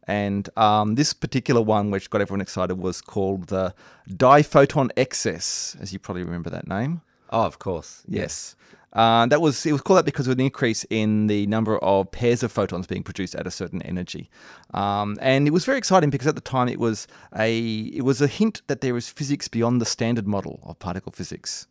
And 0.07 0.51
um, 0.59 0.97
this 0.97 1.15
particular 1.15 1.63
one, 1.63 1.91
which 1.91 2.11
got 2.11 2.21
everyone 2.21 2.43
excited, 2.43 2.75
was 2.75 3.01
called 3.01 3.47
the 3.47 3.75
diphoton 4.11 4.91
excess, 4.99 5.75
as 5.81 5.95
you 5.95 5.99
probably 5.99 6.25
remember 6.25 6.51
that 6.51 6.69
name. 6.69 7.01
Oh, 7.31 7.45
of 7.45 7.59
course. 7.59 8.03
Yes. 8.07 8.55
Uh, 8.95 9.27
that 9.27 9.41
was 9.41 9.67
it 9.67 9.73
was 9.73 9.81
called 9.81 9.99
that 9.99 10.05
because 10.05 10.29
of 10.29 10.33
an 10.33 10.41
increase 10.41 10.85
in 10.89 11.27
the 11.27 11.47
number 11.49 11.79
of 11.79 12.11
pairs 12.13 12.45
of 12.45 12.53
photons 12.53 12.87
being 12.87 13.03
produced 13.03 13.35
at 13.35 13.47
a 13.47 13.51
certain 13.51 13.83
energy, 13.83 14.31
um, 14.73 15.19
and 15.21 15.49
it 15.49 15.51
was 15.51 15.65
very 15.65 15.79
exciting 15.79 16.11
because 16.11 16.29
at 16.29 16.37
the 16.37 16.41
time 16.41 16.69
it 16.69 16.79
was 16.79 17.09
a 17.37 17.59
it 17.93 18.05
was 18.05 18.21
a 18.21 18.29
hint 18.29 18.63
that 18.69 18.83
there 18.83 18.97
is 18.97 19.09
physics 19.11 19.49
beyond 19.49 19.81
the 19.81 19.87
standard 19.87 20.29
model 20.29 20.61
of 20.63 20.79
particle 20.79 21.11
physics. 21.11 21.67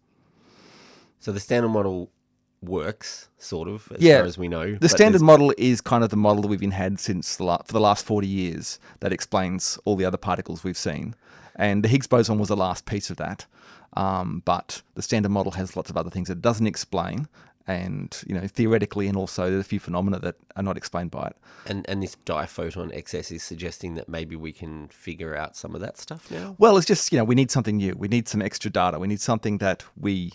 So 1.19 1.31
the 1.31 1.39
standard 1.39 1.69
model 1.69 2.11
works, 2.61 3.29
sort 3.37 3.69
of, 3.69 3.89
as 3.95 4.01
Yeah, 4.01 4.17
far 4.17 4.25
as 4.25 4.37
we 4.37 4.49
know. 4.49 4.75
The 4.75 4.89
standard 4.89 5.21
model 5.21 5.53
is 5.57 5.79
kind 5.79 6.03
of 6.03 6.09
the 6.09 6.17
model 6.17 6.41
that 6.41 6.49
we've 6.49 6.59
been 6.59 6.71
had 6.71 6.99
since 6.99 7.37
the 7.37 7.45
la- 7.45 7.61
for 7.65 7.71
the 7.71 7.79
last 7.79 8.05
forty 8.05 8.27
years 8.27 8.79
that 8.99 9.13
explains 9.13 9.79
all 9.85 9.95
the 9.95 10.03
other 10.03 10.17
particles 10.17 10.65
we've 10.65 10.77
seen, 10.77 11.15
and 11.55 11.83
the 11.83 11.87
Higgs 11.87 12.07
boson 12.07 12.39
was 12.39 12.49
the 12.49 12.57
last 12.57 12.85
piece 12.85 13.09
of 13.09 13.17
that. 13.17 13.45
Um, 13.95 14.41
but 14.45 14.81
the 14.95 15.01
standard 15.01 15.29
model 15.29 15.51
has 15.53 15.75
lots 15.75 15.89
of 15.89 15.97
other 15.97 16.09
things 16.09 16.29
it 16.29 16.41
doesn't 16.41 16.65
explain, 16.65 17.27
and 17.67 18.17
you 18.27 18.33
know 18.33 18.47
theoretically, 18.47 19.07
and 19.07 19.15
also 19.15 19.49
there's 19.49 19.61
a 19.61 19.67
few 19.67 19.79
phenomena 19.79 20.19
that 20.19 20.35
are 20.55 20.63
not 20.63 20.77
explained 20.77 21.11
by 21.11 21.27
it. 21.27 21.37
And 21.67 21.85
and 21.87 22.01
this 22.01 22.17
diphoton 22.25 22.91
excess 22.93 23.31
is 23.31 23.43
suggesting 23.43 23.95
that 23.95 24.09
maybe 24.09 24.35
we 24.35 24.51
can 24.51 24.87
figure 24.87 25.35
out 25.35 25.55
some 25.55 25.75
of 25.75 25.81
that 25.81 25.97
stuff 25.97 26.29
now. 26.31 26.55
Well, 26.57 26.77
it's 26.77 26.87
just 26.87 27.11
you 27.11 27.17
know 27.17 27.23
we 27.23 27.35
need 27.35 27.51
something 27.51 27.77
new. 27.77 27.95
We 27.95 28.07
need 28.07 28.27
some 28.27 28.41
extra 28.41 28.71
data. 28.71 28.97
We 28.99 29.07
need 29.07 29.21
something 29.21 29.59
that 29.59 29.83
we 29.95 30.33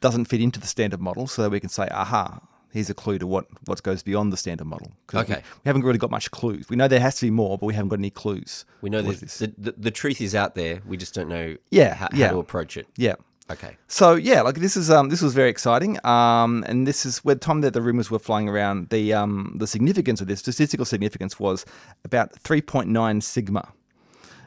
doesn't 0.00 0.26
fit 0.26 0.40
into 0.40 0.60
the 0.60 0.66
standard 0.66 1.00
model, 1.00 1.26
so 1.26 1.42
that 1.42 1.50
we 1.50 1.60
can 1.60 1.68
say, 1.68 1.88
aha, 1.90 2.40
here's 2.72 2.90
a 2.90 2.94
clue 2.94 3.18
to 3.18 3.26
what 3.26 3.46
what 3.66 3.82
goes 3.82 4.02
beyond 4.02 4.32
the 4.32 4.36
standard 4.36 4.66
model. 4.66 4.92
Okay. 5.14 5.36
we, 5.64 5.68
haven't 5.68 5.82
really 5.82 5.98
got 5.98 6.10
much 6.10 6.30
clues. 6.30 6.68
We 6.68 6.76
know 6.76 6.88
there 6.88 7.00
has 7.00 7.16
to 7.16 7.26
be 7.26 7.30
more, 7.30 7.58
but 7.58 7.66
we 7.66 7.74
haven't 7.74 7.88
got 7.88 7.98
any 7.98 8.10
clues. 8.10 8.64
We 8.80 8.90
know 8.90 9.02
this, 9.02 9.38
the, 9.38 9.52
the 9.58 9.72
the 9.76 9.90
truth 9.90 10.20
is 10.20 10.34
out 10.34 10.54
there. 10.54 10.80
We 10.86 10.96
just 10.96 11.14
don't 11.14 11.28
know 11.28 11.56
Yeah, 11.70 11.94
how, 11.94 12.08
yeah. 12.12 12.26
how 12.26 12.32
to 12.34 12.38
approach 12.38 12.76
it. 12.76 12.86
Yeah. 12.96 13.14
Okay. 13.50 13.76
So 13.88 14.14
yeah, 14.14 14.42
like 14.42 14.56
this 14.56 14.76
is 14.76 14.90
um 14.90 15.08
this 15.08 15.20
was 15.22 15.34
very 15.34 15.50
exciting. 15.50 15.98
Um 16.06 16.64
and 16.68 16.86
this 16.86 17.04
is 17.04 17.18
where 17.18 17.34
the 17.34 17.40
time 17.40 17.62
that 17.62 17.74
the 17.74 17.82
rumors 17.82 18.10
were 18.10 18.20
flying 18.20 18.48
around, 18.48 18.90
the 18.90 19.12
um 19.12 19.56
the 19.58 19.66
significance 19.66 20.20
of 20.20 20.28
this 20.28 20.38
statistical 20.38 20.84
significance 20.86 21.40
was 21.40 21.66
about 22.04 22.32
3.9 22.44 23.22
sigma, 23.22 23.72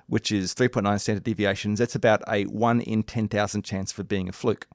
which 0.08 0.32
is 0.32 0.54
3.9 0.56 1.00
standard 1.02 1.24
deviations. 1.26 1.80
That's 1.80 1.96
about 1.96 2.22
a 2.30 2.46
1 2.46 2.82
in 2.82 3.04
10,000 3.04 3.62
chance 3.64 3.92
for 3.92 4.04
being 4.04 4.30
a 4.30 4.32
fluke. 4.32 4.68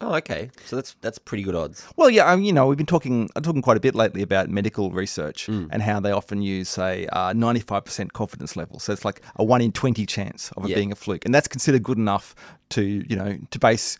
Oh, 0.00 0.14
okay. 0.16 0.50
So 0.66 0.76
that's 0.76 0.94
that's 1.00 1.18
pretty 1.18 1.42
good 1.42 1.54
odds. 1.54 1.86
Well, 1.96 2.10
yeah, 2.10 2.30
um, 2.30 2.42
you 2.42 2.52
know, 2.52 2.66
we've 2.66 2.76
been 2.76 2.86
talking, 2.86 3.30
I'm 3.34 3.42
talking 3.42 3.62
quite 3.62 3.78
a 3.78 3.80
bit 3.80 3.94
lately 3.94 4.20
about 4.22 4.50
medical 4.50 4.90
research 4.90 5.48
and 5.48 5.80
how 5.82 6.00
they 6.00 6.10
often 6.12 6.42
use, 6.42 6.68
say, 6.68 7.06
uh, 7.12 7.32
95% 7.32 8.12
confidence 8.12 8.56
level. 8.56 8.78
So 8.78 8.92
it's 8.92 9.04
like 9.06 9.22
a 9.36 9.44
one 9.44 9.62
in 9.62 9.72
20 9.72 10.04
chance 10.04 10.52
of 10.56 10.64
it 10.66 10.68
Yeah. 10.70 10.76
being 10.76 10.92
a 10.92 10.96
fluke, 10.96 11.24
and 11.24 11.34
that's 11.34 11.48
considered 11.48 11.82
good 11.82 11.96
enough 11.98 12.34
to, 12.70 12.82
you 13.08 13.16
know, 13.16 13.38
to 13.50 13.58
base 13.58 13.96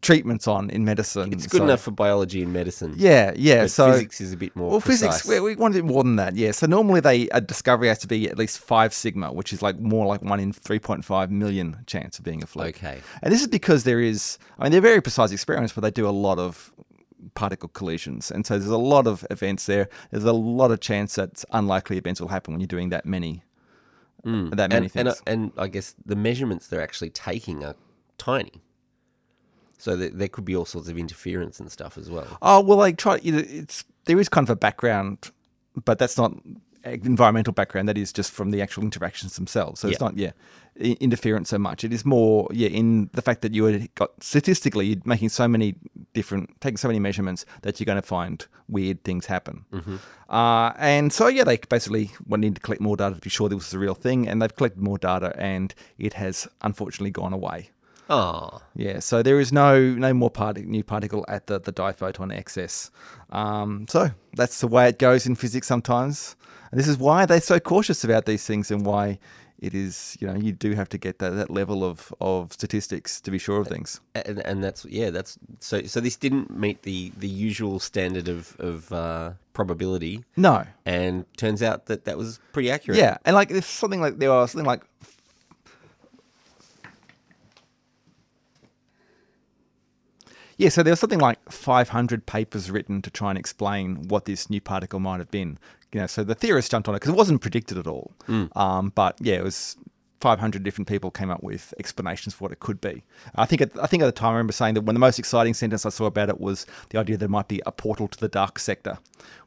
treatments 0.00 0.48
on 0.48 0.70
in 0.70 0.84
medicine. 0.84 1.32
It's 1.32 1.46
good 1.46 1.58
So- 1.58 1.64
enough 1.64 1.82
for 1.82 1.90
biology 1.90 2.42
and 2.42 2.52
medicine. 2.52 2.94
Yeah, 2.96 3.32
yeah. 3.36 3.66
So 3.66 3.92
physics 3.92 4.20
is 4.20 4.32
a 4.32 4.36
bit 4.36 4.56
more. 4.56 4.70
well, 4.70 4.80
precise. 4.80 5.22
physics, 5.22 5.28
we, 5.28 5.40
we 5.40 5.56
want 5.56 5.76
it 5.76 5.84
more 5.84 6.02
than 6.02 6.16
that. 6.16 6.34
Yeah. 6.34 6.52
So 6.52 6.66
normally 6.66 7.00
they 7.00 7.28
a 7.28 7.40
discovery 7.40 7.88
has 7.88 7.98
to 7.98 8.08
be 8.08 8.28
at 8.28 8.38
least 8.38 8.58
five 8.58 8.94
sigma, 8.94 9.32
which 9.32 9.52
is 9.52 9.60
like 9.62 9.78
more 9.78 10.06
like 10.06 10.22
one 10.22 10.40
in 10.40 10.52
3.5 10.52 11.30
million 11.30 11.82
chance 11.86 12.18
of 12.18 12.24
being 12.24 12.42
a 12.42 12.46
fluke. 12.46 12.76
Okay. 12.76 13.00
And 13.22 13.32
this 13.32 13.42
is 13.42 13.48
because 13.48 13.84
there 13.84 14.00
is, 14.00 14.38
I 14.58 14.64
mean, 14.64 14.72
they're 14.72 14.80
very 14.80 15.00
precise 15.00 15.30
experiments, 15.32 15.72
but 15.74 15.82
they 15.82 15.90
do 15.90 16.08
a 16.08 16.10
lot 16.10 16.38
of 16.38 16.72
particle 17.34 17.68
collisions. 17.68 18.30
And 18.30 18.46
so 18.46 18.58
there's 18.58 18.70
a 18.70 18.76
lot 18.78 19.06
of 19.06 19.24
events 19.30 19.66
there. 19.66 19.88
There's 20.10 20.24
a 20.24 20.32
lot 20.32 20.70
of 20.70 20.80
chance 20.80 21.14
that 21.16 21.44
unlikely 21.52 21.96
events 21.98 22.20
will 22.20 22.28
happen 22.28 22.54
when 22.54 22.60
you're 22.60 22.66
doing 22.66 22.88
that 22.90 23.06
many, 23.06 23.44
that 24.24 24.30
many 24.32 24.62
and, 24.62 24.72
and, 24.72 24.92
things. 24.92 25.08
uh, 25.08 25.14
and 25.26 25.52
I 25.56 25.68
guess 25.68 25.94
the 26.04 26.16
measurements 26.16 26.66
they're 26.66 26.82
actually 26.82 27.10
taking 27.10 27.62
are 27.64 27.76
tiny. 28.18 28.62
So 29.82 29.96
there, 29.96 30.10
there 30.10 30.28
could 30.28 30.44
be 30.44 30.54
all 30.54 30.64
sorts 30.64 30.88
of 30.88 30.96
interference 30.96 31.58
and 31.60 31.70
stuff 31.70 31.98
as 31.98 32.08
well. 32.10 32.26
Oh 32.40 32.60
well, 32.60 32.78
like 32.78 32.98
try. 32.98 33.16
You 33.22 33.32
know, 33.32 33.42
it's 33.44 33.84
there 34.04 34.18
is 34.20 34.28
kind 34.28 34.44
of 34.46 34.50
a 34.50 34.56
background, 34.56 35.30
but 35.84 35.98
that's 35.98 36.16
not 36.16 36.32
environmental 36.84 37.52
background. 37.52 37.88
That 37.88 37.98
is 37.98 38.12
just 38.12 38.30
from 38.32 38.50
the 38.50 38.60
actual 38.62 38.82
interactions 38.82 39.36
themselves. 39.36 39.80
So 39.80 39.88
it's 39.88 40.00
not 40.00 40.16
yeah 40.18 40.32
i- 40.80 40.96
interference 41.00 41.48
so 41.50 41.58
much. 41.58 41.84
It 41.84 41.92
is 41.92 42.04
more 42.04 42.48
yeah 42.52 42.68
in 42.68 43.10
the 43.12 43.22
fact 43.22 43.42
that 43.42 43.54
you 43.54 43.64
had 43.64 43.94
got 43.94 44.10
statistically 44.22 44.86
you're 44.86 44.98
making 45.04 45.28
so 45.28 45.46
many 45.48 45.74
different 46.14 46.60
taking 46.60 46.76
so 46.76 46.88
many 46.88 46.98
measurements 46.98 47.44
that 47.62 47.78
you're 47.78 47.86
going 47.86 48.00
to 48.00 48.06
find 48.06 48.46
weird 48.68 49.02
things 49.04 49.26
happen. 49.26 49.64
Uh, 50.28 50.72
and 50.78 51.12
so 51.12 51.28
yeah, 51.28 51.44
they 51.44 51.58
basically 51.68 52.10
wanted 52.26 52.54
to 52.56 52.60
collect 52.60 52.80
more 52.80 52.96
data 52.96 53.14
to 53.14 53.20
be 53.20 53.30
sure 53.30 53.48
this 53.48 53.56
was 53.56 53.70
the 53.70 53.78
real 53.78 53.94
thing, 53.94 54.26
and 54.28 54.40
they've 54.40 54.54
collected 54.56 54.82
more 54.82 54.98
data, 54.98 55.32
and 55.38 55.74
it 55.98 56.14
has 56.14 56.48
unfortunately 56.62 57.10
gone 57.10 57.32
away. 57.32 57.70
Oh, 58.12 58.60
Yeah, 58.76 58.98
so 59.00 59.22
there 59.22 59.40
is 59.40 59.52
no 59.52 59.80
no 60.06 60.12
more 60.12 60.30
parti- 60.30 60.66
new 60.66 60.84
particle 60.84 61.24
at 61.28 61.46
the, 61.46 61.58
the 61.58 61.72
diphoton 61.72 62.30
excess. 62.32 62.90
Um, 63.30 63.86
so 63.88 64.10
that's 64.36 64.60
the 64.60 64.68
way 64.68 64.88
it 64.88 64.98
goes 64.98 65.26
in 65.26 65.34
physics 65.34 65.66
sometimes. 65.66 66.36
And 66.70 66.78
this 66.78 66.88
is 66.88 66.98
why 66.98 67.26
they're 67.26 67.40
so 67.40 67.58
cautious 67.60 68.04
about 68.04 68.24
these 68.26 68.46
things 68.46 68.70
and 68.70 68.84
why 68.84 69.18
it 69.58 69.74
is, 69.74 70.16
you 70.20 70.26
know, 70.26 70.34
you 70.34 70.52
do 70.52 70.74
have 70.74 70.88
to 70.90 70.98
get 70.98 71.18
that, 71.20 71.30
that 71.30 71.48
level 71.50 71.84
of, 71.84 72.12
of 72.20 72.52
statistics 72.52 73.20
to 73.20 73.30
be 73.30 73.38
sure 73.38 73.60
of 73.60 73.68
things. 73.68 74.00
and, 74.14 74.40
and 74.40 74.62
that's 74.64 74.84
yeah, 74.84 75.10
that's 75.10 75.38
so. 75.60 75.82
So 75.84 76.00
this 76.00 76.16
didn't 76.16 76.50
meet 76.50 76.82
the 76.82 77.12
the 77.16 77.28
usual 77.28 77.78
standard 77.78 78.28
of 78.28 78.56
of 78.58 78.92
uh, 78.92 79.32
probability, 79.52 80.24
No. 80.36 80.64
and 80.84 81.24
turns 81.36 81.62
out 81.62 81.86
that 81.86 82.04
that 82.06 82.18
was 82.18 82.40
pretty 82.52 82.70
accurate. 82.70 82.98
Yeah, 82.98 83.16
and 83.24 83.34
like 83.36 83.50
if 83.50 83.64
something 83.64 84.00
like 84.02 84.18
there 84.18 84.30
was 84.30 84.50
something 84.50 84.66
like 84.66 84.82
Yeah, 90.62 90.68
so 90.68 90.82
there 90.82 90.92
was 90.92 91.00
something 91.00 91.18
like 91.18 91.38
500 91.50 92.24
papers 92.26 92.70
written 92.70 93.02
to 93.02 93.10
try 93.10 93.30
and 93.30 93.38
explain 93.38 94.08
what 94.08 94.26
this 94.26 94.48
new 94.48 94.60
particle 94.60 95.00
might 95.00 95.18
have 95.18 95.30
been. 95.30 95.58
You 95.92 96.00
know, 96.00 96.06
so 96.06 96.24
the 96.24 96.34
theorists 96.34 96.70
jumped 96.70 96.88
on 96.88 96.94
it 96.94 97.00
because 97.00 97.12
it 97.12 97.16
wasn't 97.16 97.40
predicted 97.40 97.76
at 97.78 97.86
all. 97.86 98.12
Um, 98.56 98.92
but 98.94 99.16
yeah, 99.20 99.34
it 99.34 99.44
was 99.44 99.76
500 100.20 100.62
different 100.62 100.86
people 100.86 101.10
came 101.10 101.30
up 101.30 101.42
with 101.42 101.74
explanations 101.80 102.32
for 102.32 102.44
what 102.44 102.52
it 102.52 102.60
could 102.60 102.80
be. 102.80 103.02
I 103.34 103.44
think 103.44 103.60
at, 103.60 103.70
I 103.82 103.86
think 103.88 104.04
at 104.04 104.06
the 104.06 104.12
time 104.12 104.28
I 104.28 104.32
remember 104.34 104.52
saying 104.52 104.74
that 104.74 104.82
one 104.82 104.90
of 104.90 104.94
the 104.94 105.00
most 105.00 105.18
exciting 105.18 105.52
sentence 105.52 105.84
I 105.84 105.88
saw 105.88 106.06
about 106.06 106.28
it 106.28 106.40
was 106.40 106.64
the 106.90 106.98
idea 106.98 107.16
there 107.16 107.28
might 107.28 107.48
be 107.48 107.60
a 107.66 107.72
portal 107.72 108.06
to 108.06 108.18
the 108.18 108.28
dark 108.28 108.60
sector, 108.60 108.98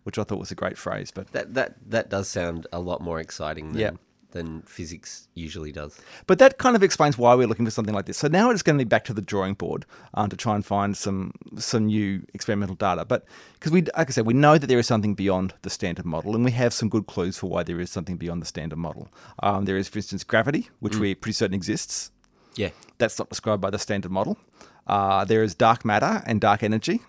which 0.03 0.19
I 0.19 0.23
thought 0.23 0.37
was 0.37 0.51
a 0.51 0.55
great 0.55 0.77
phrase. 0.77 1.11
But 1.11 1.31
That 1.31 1.53
that 1.53 1.75
that 1.87 2.09
does 2.09 2.27
sound 2.27 2.67
a 2.73 2.79
lot 2.79 2.99
more 2.99 3.21
exciting 3.21 3.71
than 3.71 3.81
Yeah. 3.81 3.91
Than 4.35 4.61
physics 4.63 5.27
usually 5.33 5.71
does. 5.71 5.99
But 6.27 6.39
that 6.39 6.57
kind 6.57 6.75
of 6.75 6.83
explains 6.83 7.17
why 7.17 7.33
we're 7.33 7.47
looking 7.47 7.65
for 7.65 7.71
something 7.71 7.95
like 7.95 8.05
this. 8.05 8.17
So 8.17 8.27
now 8.27 8.51
it's 8.51 8.61
going 8.61 8.77
to 8.77 8.83
be 8.83 8.87
back 8.87 9.05
to 9.05 9.13
the 9.13 9.21
drawing 9.21 9.53
board 9.53 9.85
um, 10.13 10.29
to 10.29 10.35
try 10.35 10.53
and 10.53 10.63
find 10.63 10.95
some 10.95 11.31
some 11.57 11.87
new 11.87 12.21
experimental 12.33 12.75
data. 12.75 13.05
But 13.05 13.25
because 13.53 13.71
we, 13.71 13.81
like 13.97 14.09
I 14.09 14.11
said, 14.11 14.25
we 14.25 14.33
know 14.33 14.57
that 14.57 14.67
there 14.67 14.77
is 14.77 14.87
something 14.87 15.15
beyond 15.15 15.53
the 15.61 15.69
standard 15.69 16.05
model, 16.05 16.35
and 16.35 16.43
we 16.43 16.51
have 16.51 16.73
some 16.73 16.89
good 16.89 17.07
clues 17.07 17.37
for 17.37 17.47
why 17.47 17.63
there 17.63 17.79
is 17.79 17.89
something 17.89 18.17
beyond 18.17 18.41
the 18.41 18.45
standard 18.45 18.77
model. 18.77 19.07
Um, 19.41 19.65
there 19.65 19.77
is, 19.77 19.87
for 19.87 19.99
instance, 19.99 20.23
gravity, 20.23 20.69
which 20.81 20.97
we're 20.97 21.15
pretty 21.15 21.33
certain 21.33 21.55
exists. 21.55 22.11
Yeah. 22.55 22.69
That's 22.97 23.17
not 23.17 23.29
described 23.29 23.61
by 23.61 23.69
the 23.69 23.79
standard 23.79 24.11
model. 24.11 24.37
Uh, 24.85 25.25
there 25.25 25.43
is 25.43 25.55
dark 25.55 25.83
matter 25.85 26.21
and 26.27 26.39
dark 26.39 26.61
energy. 26.61 27.01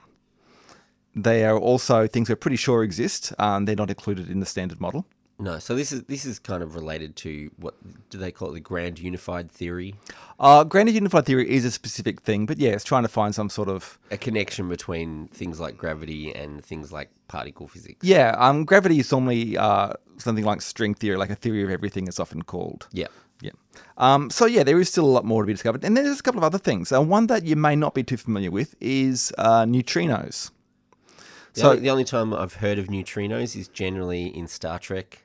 They 1.14 1.44
are 1.44 1.58
also 1.58 2.06
things 2.06 2.28
we're 2.28 2.36
pretty 2.36 2.56
sure 2.56 2.82
exist. 2.82 3.32
Um, 3.38 3.64
they're 3.64 3.74
not 3.74 3.90
included 3.90 4.30
in 4.30 4.40
the 4.40 4.46
standard 4.46 4.80
model. 4.80 5.06
No, 5.38 5.58
so 5.58 5.74
this 5.76 5.92
is 5.92 6.04
this 6.04 6.24
is 6.24 6.38
kind 6.38 6.62
of 6.62 6.74
related 6.74 7.14
to 7.16 7.50
what 7.58 7.74
do 8.08 8.16
they 8.16 8.32
call 8.32 8.50
it? 8.50 8.54
The 8.54 8.60
grand 8.60 8.98
unified 8.98 9.50
theory, 9.50 9.94
Uh, 10.40 10.64
granted, 10.64 10.94
unified 10.94 11.26
theory 11.26 11.50
is 11.50 11.64
a 11.66 11.70
specific 11.70 12.22
thing, 12.22 12.46
but 12.46 12.56
yeah, 12.58 12.70
it's 12.70 12.84
trying 12.84 13.02
to 13.02 13.08
find 13.08 13.34
some 13.34 13.50
sort 13.50 13.68
of 13.68 13.98
a 14.10 14.16
connection 14.16 14.66
between 14.68 15.28
things 15.28 15.60
like 15.60 15.76
gravity 15.76 16.34
and 16.34 16.64
things 16.64 16.90
like 16.90 17.10
particle 17.28 17.68
physics. 17.68 17.98
Yeah, 18.02 18.34
um, 18.38 18.64
gravity 18.64 18.98
is 18.98 19.12
normally 19.12 19.58
uh, 19.58 19.92
something 20.16 20.44
like 20.44 20.62
string 20.62 20.94
theory, 20.94 21.18
like 21.18 21.28
a 21.30 21.34
theory 21.34 21.62
of 21.62 21.70
everything 21.70 22.08
is 22.08 22.18
often 22.18 22.40
called. 22.42 22.88
Yeah. 22.92 23.08
Yeah. 23.42 23.50
Um, 23.98 24.30
so 24.30 24.46
yeah, 24.46 24.62
there 24.64 24.80
is 24.80 24.88
still 24.88 25.04
a 25.04 25.12
lot 25.18 25.26
more 25.26 25.42
to 25.42 25.46
be 25.46 25.52
discovered, 25.52 25.84
and 25.84 25.94
there's 25.94 26.18
a 26.18 26.22
couple 26.22 26.38
of 26.40 26.44
other 26.44 26.56
things. 26.58 26.90
Uh, 26.90 27.02
one 27.02 27.26
that 27.26 27.44
you 27.44 27.56
may 27.56 27.76
not 27.76 27.92
be 27.92 28.02
too 28.02 28.16
familiar 28.16 28.50
with 28.50 28.74
is 28.80 29.30
uh, 29.36 29.66
neutrinos. 29.66 30.50
The, 31.52 31.60
So- 31.60 31.68
only, 31.70 31.80
the 31.82 31.90
only 31.90 32.04
time 32.04 32.32
I've 32.32 32.54
heard 32.54 32.78
of 32.78 32.86
neutrinos 32.86 33.54
is 33.54 33.68
generally 33.68 34.26
in 34.28 34.48
Star 34.48 34.78
Trek, 34.78 35.24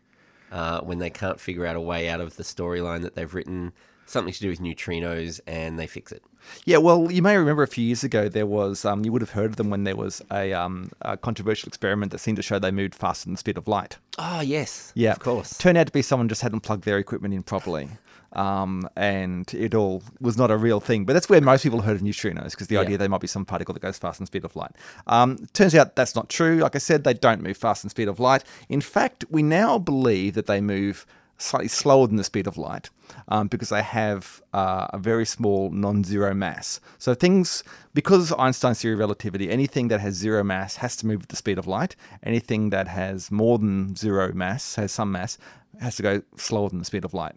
uh, 0.52 0.82
when 0.82 1.00
they 1.00 1.10
can't 1.10 1.40
figure 1.40 1.66
out 1.66 1.76
a 1.76 1.82
way 1.82 2.10
out 2.10 2.22
of 2.22 2.36
the 2.36 2.44
storyline 2.44 3.02
that 3.02 3.16
they've 3.16 3.34
written, 3.34 3.74
something 4.06 4.34
to 4.34 4.40
do 4.40 4.50
with 4.50 4.60
neutrinos, 4.60 5.40
and 5.48 5.80
they 5.80 5.88
fix 5.88 6.12
it. 6.12 6.24
Yeah, 6.66 6.78
well, 6.78 7.12
you 7.12 7.22
may 7.22 7.38
remember 7.38 7.64
a 7.64 7.68
few 7.68 7.86
years 7.86 8.04
ago 8.04 8.28
there 8.28 8.46
was 8.48 8.84
um, 8.84 9.06
you 9.06 9.12
would 9.12 9.22
have 9.22 9.32
heard 9.32 9.52
of 9.52 9.56
them 9.58 9.70
when 9.70 9.84
there 9.84 9.96
was 9.96 10.22
a, 10.32 10.54
um, 10.54 10.90
a 11.02 11.16
controversial 11.16 11.68
experiment 11.68 12.12
that 12.12 12.18
seemed 12.18 12.38
to 12.38 12.42
show 12.42 12.60
they 12.60 12.72
moved 12.72 12.96
faster 12.96 13.26
than 13.26 13.34
the 13.34 13.38
speed 13.38 13.58
of 13.58 13.68
light. 13.68 13.98
Oh 14.18 14.42
yes, 14.42 14.92
Yeah, 14.96 15.12
of 15.12 15.20
course. 15.20 15.58
Turned 15.58 15.78
out 15.78 15.88
to 15.88 15.94
be 15.94 16.02
someone 16.02 16.28
just 16.30 16.42
hadn't 16.42 16.62
plugged 16.62 16.84
their 16.84 16.98
equipment 16.98 17.34
in 17.34 17.44
properly, 17.44 17.90
um, 18.34 18.88
and 18.96 19.54
it 19.54 19.76
all 19.76 20.04
was 20.20 20.38
not 20.38 20.52
a 20.52 20.58
real 20.58 20.80
thing. 20.80 21.06
But 21.06 21.14
that's 21.14 21.30
where 21.30 21.42
most 21.42 21.64
people 21.64 21.82
heard 21.82 21.96
of 21.96 22.02
neutrinos 22.02 22.52
because 22.52 22.68
the 22.68 22.76
Yeah. 22.76 22.82
idea 22.82 22.98
they 22.98 23.08
might 23.08 23.22
be 23.22 23.28
some 23.28 23.46
particle 23.46 23.74
that 23.74 23.82
goes 23.82 23.98
faster 23.98 24.20
than 24.20 24.24
the 24.26 24.28
speed 24.28 24.46
of 24.46 24.56
light. 24.56 24.72
Um, 25.08 25.38
turns 25.54 25.76
out 25.76 25.96
that's 25.96 26.16
not 26.16 26.30
true. 26.30 26.58
Like 26.58 26.76
I 26.76 26.80
said, 26.80 27.04
they 27.04 27.14
don't 27.14 27.42
move 27.42 27.58
faster 27.58 27.84
than 27.84 27.88
the 27.88 27.92
speed 27.92 28.08
of 28.08 28.20
light. 28.20 28.44
In 28.70 28.82
fact, 28.82 29.26
we 29.30 29.44
now 29.44 29.78
believe 29.78 30.34
that 30.36 30.48
they 30.48 30.62
move 30.62 31.06
slightly 31.38 31.68
slower 31.68 32.06
than 32.06 32.18
the 32.18 32.24
speed 32.24 32.46
of 32.46 32.56
light 32.56 32.92
um, 33.28 33.48
because 33.48 33.70
they 33.70 33.82
have 33.82 34.44
uh, 34.54 34.86
a 34.94 35.00
very 35.00 35.26
small 35.26 35.72
non-zero 35.72 36.36
mass. 36.36 36.80
So 37.00 37.16
things 37.16 37.64
because 37.96 38.32
Einstein's 38.38 38.80
theory 38.82 38.94
of 38.94 39.00
relativity, 39.00 39.50
anything 39.50 39.88
that 39.88 40.00
has 40.02 40.14
zero 40.14 40.44
mass 40.44 40.76
has 40.78 40.96
to 40.98 41.08
move 41.08 41.24
at 41.24 41.30
the 41.30 41.36
speed 41.36 41.58
of 41.58 41.66
light. 41.66 41.96
Anything 42.24 42.70
that 42.70 42.88
has 42.88 43.32
more 43.32 43.58
than 43.58 43.96
zero 43.96 44.32
mass, 44.34 44.76
has 44.76 44.92
some 44.92 45.12
mass, 45.12 45.40
has 45.80 45.96
to 45.96 46.04
go 46.04 46.22
slower 46.38 46.70
than 46.70 46.78
the 46.80 46.86
speed 46.86 47.04
of 47.04 47.14
light. 47.14 47.34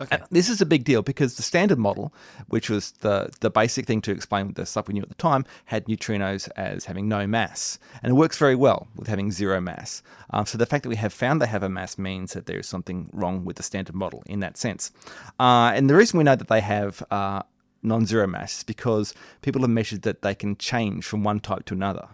Okay. 0.00 0.16
And 0.16 0.24
this 0.30 0.48
is 0.48 0.60
a 0.60 0.66
big 0.66 0.84
deal 0.84 1.02
because 1.02 1.36
the 1.36 1.42
standard 1.42 1.78
model, 1.78 2.12
which 2.48 2.70
was 2.70 2.92
the, 3.00 3.30
the 3.40 3.50
basic 3.50 3.86
thing 3.86 4.00
to 4.02 4.10
explain 4.10 4.52
the 4.54 4.66
stuff 4.66 4.88
we 4.88 4.94
knew 4.94 5.02
at 5.02 5.08
the 5.08 5.14
time, 5.14 5.44
had 5.66 5.84
neutrinos 5.84 6.48
as 6.56 6.86
having 6.86 7.08
no 7.08 7.26
mass. 7.26 7.78
And 8.02 8.10
it 8.10 8.14
works 8.14 8.38
very 8.38 8.56
well 8.56 8.88
with 8.96 9.08
having 9.08 9.30
zero 9.30 9.60
mass. 9.60 10.02
Um, 10.30 10.46
so 10.46 10.58
the 10.58 10.66
fact 10.66 10.82
that 10.84 10.88
we 10.88 10.96
have 10.96 11.12
found 11.12 11.40
they 11.40 11.46
have 11.46 11.62
a 11.62 11.68
mass 11.68 11.98
means 11.98 12.32
that 12.32 12.46
there 12.46 12.58
is 12.58 12.66
something 12.66 13.10
wrong 13.12 13.44
with 13.44 13.56
the 13.56 13.62
standard 13.62 13.94
model 13.94 14.22
in 14.26 14.40
that 14.40 14.56
sense. 14.56 14.92
Uh, 15.38 15.72
and 15.74 15.88
the 15.88 15.94
reason 15.94 16.18
we 16.18 16.24
know 16.24 16.36
that 16.36 16.48
they 16.48 16.60
have 16.60 17.02
uh, 17.10 17.42
non 17.82 18.06
zero 18.06 18.26
mass 18.26 18.58
is 18.58 18.64
because 18.64 19.14
people 19.42 19.60
have 19.60 19.70
measured 19.70 20.02
that 20.02 20.22
they 20.22 20.34
can 20.34 20.56
change 20.56 21.04
from 21.04 21.22
one 21.22 21.40
type 21.40 21.64
to 21.66 21.74
another. 21.74 22.08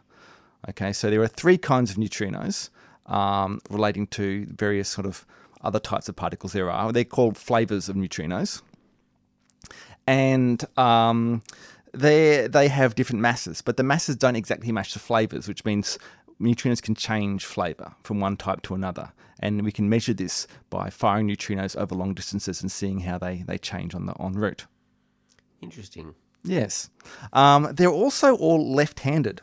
Okay, 0.68 0.92
so 0.92 1.08
there 1.08 1.22
are 1.22 1.28
three 1.28 1.56
kinds 1.56 1.90
of 1.90 1.96
neutrinos 1.96 2.70
um, 3.06 3.60
relating 3.70 4.06
to 4.08 4.46
various 4.46 4.88
sort 4.88 5.06
of 5.06 5.24
other 5.62 5.80
types 5.80 6.08
of 6.08 6.16
particles 6.16 6.52
there 6.52 6.70
are. 6.70 6.92
They're 6.92 7.04
called 7.04 7.36
flavors 7.36 7.88
of 7.88 7.96
neutrinos. 7.96 8.62
And 10.06 10.64
um, 10.78 11.42
they 11.92 12.46
they 12.46 12.68
have 12.68 12.94
different 12.94 13.20
masses, 13.20 13.60
but 13.60 13.76
the 13.76 13.82
masses 13.82 14.16
don't 14.16 14.36
exactly 14.36 14.72
match 14.72 14.94
the 14.94 14.98
flavors, 14.98 15.48
which 15.48 15.64
means 15.64 15.98
neutrinos 16.40 16.80
can 16.80 16.94
change 16.94 17.44
flavor 17.44 17.94
from 18.02 18.20
one 18.20 18.36
type 18.36 18.62
to 18.62 18.74
another. 18.74 19.12
And 19.40 19.62
we 19.62 19.70
can 19.70 19.88
measure 19.88 20.14
this 20.14 20.46
by 20.70 20.90
firing 20.90 21.28
neutrinos 21.28 21.76
over 21.76 21.94
long 21.94 22.14
distances 22.14 22.60
and 22.60 22.72
seeing 22.72 23.00
how 23.00 23.18
they, 23.18 23.44
they 23.46 23.58
change 23.58 23.94
on 23.94 24.06
the 24.06 24.14
en 24.20 24.32
route. 24.32 24.66
Interesting. 25.60 26.14
Yes. 26.42 26.90
Um, 27.32 27.68
they're 27.72 27.88
also 27.88 28.34
all 28.36 28.72
left 28.72 29.00
handed. 29.00 29.40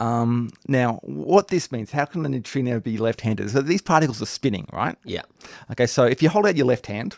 Um, 0.00 0.50
now, 0.68 1.00
what 1.02 1.48
this 1.48 1.72
means, 1.72 1.90
how 1.90 2.04
can 2.04 2.22
the 2.22 2.28
neutrino 2.28 2.78
be 2.80 2.98
left 2.98 3.20
handed? 3.22 3.50
So 3.50 3.60
these 3.60 3.82
particles 3.82 4.22
are 4.22 4.26
spinning, 4.26 4.66
right? 4.72 4.96
Yeah. 5.04 5.22
Okay, 5.72 5.86
so 5.86 6.04
if 6.04 6.22
you 6.22 6.28
hold 6.28 6.46
out 6.46 6.56
your 6.56 6.66
left 6.66 6.86
hand 6.86 7.16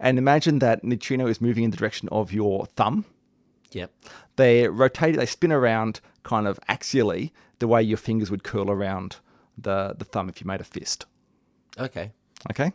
and 0.00 0.18
imagine 0.18 0.58
that 0.60 0.82
neutrino 0.84 1.26
is 1.26 1.40
moving 1.40 1.64
in 1.64 1.70
the 1.70 1.76
direction 1.76 2.08
of 2.10 2.32
your 2.32 2.66
thumb, 2.66 3.04
Yep. 3.72 3.92
they 4.36 4.66
rotate, 4.68 5.16
they 5.16 5.26
spin 5.26 5.52
around 5.52 6.00
kind 6.22 6.46
of 6.46 6.58
axially 6.70 7.32
the 7.58 7.68
way 7.68 7.82
your 7.82 7.98
fingers 7.98 8.30
would 8.30 8.42
curl 8.42 8.70
around 8.70 9.16
the, 9.58 9.94
the 9.98 10.04
thumb 10.06 10.28
if 10.30 10.40
you 10.40 10.46
made 10.46 10.60
a 10.62 10.64
fist. 10.64 11.04
Okay. 11.78 12.12
Okay, 12.50 12.72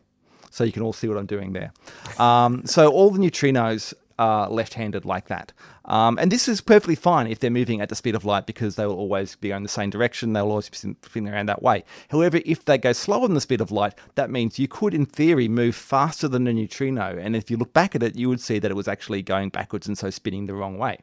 so 0.52 0.64
you 0.66 0.72
can 0.74 0.84
all 0.84 0.92
see 0.94 1.08
what 1.08 1.18
I'm 1.18 1.26
doing 1.26 1.54
there. 1.54 1.72
Um, 2.20 2.66
so 2.66 2.92
all 2.92 3.10
the 3.10 3.18
neutrinos 3.20 3.94
are 4.20 4.50
left-handed 4.50 5.06
like 5.06 5.28
that, 5.28 5.52
um, 5.86 6.18
and 6.18 6.32
this 6.32 6.48
is 6.48 6.62
perfectly 6.62 6.96
fine 6.96 7.28
if 7.28 7.40
they're 7.40 7.50
moving 7.50 7.82
at 7.82 7.90
the 7.90 7.96
speed 7.96 8.16
of 8.16 8.24
light 8.24 8.46
because 8.46 8.76
they 8.76 8.86
will 8.86 8.96
always 8.96 9.36
be 9.36 9.50
going 9.50 9.64
the 9.64 9.70
same 9.70 9.90
direction. 9.90 10.34
They'll 10.34 10.50
always 10.50 10.70
be 10.70 10.78
spinning 10.78 11.34
around 11.34 11.48
that 11.48 11.62
way. 11.62 11.84
However, 12.10 12.40
if 12.46 12.66
they 12.66 12.78
go 12.78 12.94
slower 12.94 13.28
than 13.28 13.36
the 13.36 13.42
speed 13.42 13.62
of 13.62 13.72
light, 13.72 13.96
that 14.16 14.30
means 14.30 14.60
you 14.60 14.68
could, 14.68 14.94
in 14.94 15.06
theory, 15.06 15.48
move 15.48 15.76
faster 15.76 16.28
than 16.28 16.48
a 16.48 16.54
neutrino. 16.54 17.18
And 17.20 17.36
if 17.36 17.52
you 17.52 17.58
look 17.58 17.74
back 17.74 17.96
at 17.96 18.04
it, 18.04 18.16
you 18.16 18.30
would 18.30 18.40
see 18.40 18.60
that 18.60 18.72
it 18.72 18.76
was 18.76 18.88
actually 18.88 19.22
going 19.22 19.50
backwards 19.50 19.88
and 19.88 19.98
so 19.98 20.10
spinning 20.10 20.46
the 20.46 20.54
wrong 20.54 20.78
way. 20.78 21.00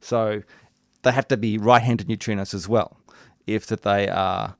So 0.00 0.42
they 1.02 1.12
have 1.12 1.28
to 1.28 1.36
be 1.36 1.58
right-handed 1.58 2.08
neutrinos 2.08 2.54
as 2.54 2.68
well, 2.68 2.96
if 3.46 3.66
that 3.66 3.82
they 3.82 4.08
are, 4.08 4.56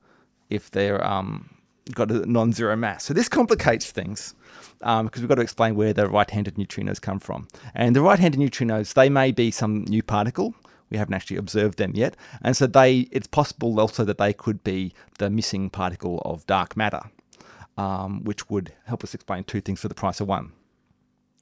if 0.49 0.71
they're 0.71 1.05
um, 1.05 1.49
got 1.93 2.11
a 2.11 2.25
non-zero 2.29 2.75
mass. 2.75 3.03
So 3.03 3.13
this 3.13 3.29
complicates 3.29 3.91
things 3.91 4.33
um, 4.81 5.05
because 5.05 5.21
we've 5.21 5.29
got 5.29 5.35
to 5.35 5.41
explain 5.41 5.75
where 5.75 5.93
the 5.93 6.07
right-handed 6.07 6.55
neutrinos 6.55 6.99
come 6.99 7.19
from. 7.19 7.47
And 7.73 7.95
the 7.95 8.01
right-handed 8.01 8.39
neutrinos, 8.39 8.93
they 8.93 9.09
may 9.09 9.31
be 9.31 9.51
some 9.51 9.83
new 9.85 10.01
particle. 10.01 10.55
We 10.89 10.97
haven't 10.97 11.15
actually 11.15 11.37
observed 11.37 11.79
them 11.79 11.93
yet, 11.95 12.15
and 12.43 12.55
so 12.55 12.67
they. 12.67 13.07
It's 13.11 13.25
possible 13.25 13.79
also 13.79 14.05
that 14.05 14.19
they 14.19 14.33
could 14.33 14.63
be 14.63 14.93
the 15.17 15.31
missing 15.31 15.71
particle 15.71 16.21
of 16.23 16.45
dark 16.45 16.77
matter, 16.77 17.01
um, 17.75 18.23
which 18.23 18.51
would 18.51 18.71
help 18.85 19.03
us 19.03 19.15
explain 19.15 19.45
two 19.45 19.61
things 19.61 19.81
for 19.81 19.87
the 19.87 19.95
price 19.95 20.21
of 20.21 20.27
one. 20.27 20.51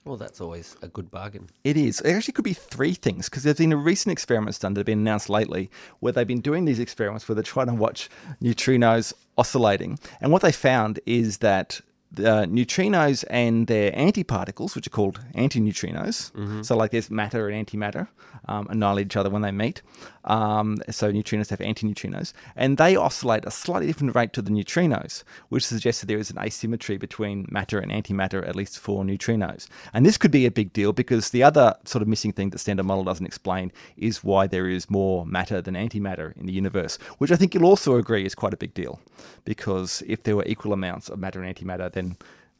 Well, 0.05 0.17
that's 0.17 0.41
always 0.41 0.75
a 0.81 0.89
good 0.89 1.09
bargain. 1.09 1.49
It 1.63 1.77
is. 1.77 2.01
It 2.01 2.11
actually 2.11 2.33
could 2.33 2.43
be 2.43 2.53
three 2.53 2.93
things 2.93 3.29
because 3.29 3.43
there's 3.43 3.57
been 3.57 3.71
a 3.71 3.77
recent 3.77 4.11
experiments 4.11 4.59
done 4.59 4.73
that 4.73 4.79
have 4.79 4.85
been 4.85 4.99
announced 4.99 5.29
lately 5.29 5.71
where 6.01 6.11
they've 6.11 6.27
been 6.27 6.41
doing 6.41 6.65
these 6.65 6.79
experiments 6.79 7.27
where 7.27 7.35
they're 7.35 7.43
trying 7.43 7.67
to 7.67 7.73
watch 7.73 8.09
neutrinos 8.41 9.13
oscillating. 9.37 9.97
And 10.19 10.31
what 10.31 10.41
they 10.41 10.51
found 10.51 10.99
is 11.05 11.37
that 11.37 11.79
the 12.13 12.45
neutrinos 12.45 13.25
and 13.29 13.67
their 13.67 13.91
antiparticles, 13.91 14.75
which 14.75 14.87
are 14.87 14.91
called 14.91 15.19
antineutrinos, 15.35 16.65
so 16.65 16.77
like 16.77 16.91
there's 16.91 17.09
matter 17.09 17.49
and 17.49 17.67
antimatter, 17.67 18.07
um, 18.47 18.67
annihilate 18.69 19.07
each 19.07 19.17
other 19.17 19.29
when 19.29 19.41
they 19.41 19.51
meet. 19.51 19.81
Um, 20.25 20.77
so 20.89 21.11
neutrinos 21.11 21.49
have 21.49 21.59
antineutrinos, 21.59 22.33
and 22.55 22.77
they 22.77 22.95
oscillate 22.95 23.45
a 23.45 23.51
slightly 23.51 23.87
different 23.87 24.15
rate 24.15 24.31
to 24.33 24.41
the 24.41 24.51
neutrinos, 24.51 25.23
which 25.49 25.65
suggests 25.65 26.01
that 26.01 26.07
there 26.07 26.17
is 26.17 26.29
an 26.29 26.39
asymmetry 26.39 26.97
between 26.97 27.47
matter 27.49 27.79
and 27.79 27.91
antimatter, 27.91 28.47
at 28.47 28.55
least 28.55 28.79
for 28.79 29.03
neutrinos. 29.03 29.67
And 29.93 30.05
this 30.05 30.17
could 30.17 30.31
be 30.31 30.45
a 30.45 30.51
big 30.51 30.71
deal 30.71 30.93
because 30.93 31.31
the 31.31 31.43
other 31.43 31.75
sort 31.83 32.01
of 32.01 32.07
missing 32.07 32.31
thing 32.31 32.51
that 32.51 32.59
standard 32.59 32.83
model 32.83 33.03
doesn't 33.03 33.25
explain 33.25 33.71
is 33.97 34.23
why 34.23 34.47
there 34.47 34.67
is 34.69 34.89
more 34.89 35.25
matter 35.25 35.61
than 35.61 35.73
antimatter 35.75 36.37
in 36.37 36.45
the 36.45 36.53
universe, 36.53 36.97
which 37.17 37.31
I 37.31 37.35
think 37.35 37.53
you'll 37.53 37.65
also 37.65 37.95
agree 37.95 38.25
is 38.25 38.35
quite 38.35 38.53
a 38.53 38.57
big 38.57 38.73
deal, 38.73 39.01
because 39.43 40.03
if 40.07 40.23
there 40.23 40.35
were 40.35 40.45
equal 40.45 40.73
amounts 40.73 41.09
of 41.09 41.19
matter 41.19 41.41
and 41.41 41.53
antimatter, 41.53 41.91
then 41.91 42.02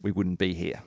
we 0.01 0.11
wouldn't 0.11 0.39
be 0.39 0.53
here. 0.53 0.81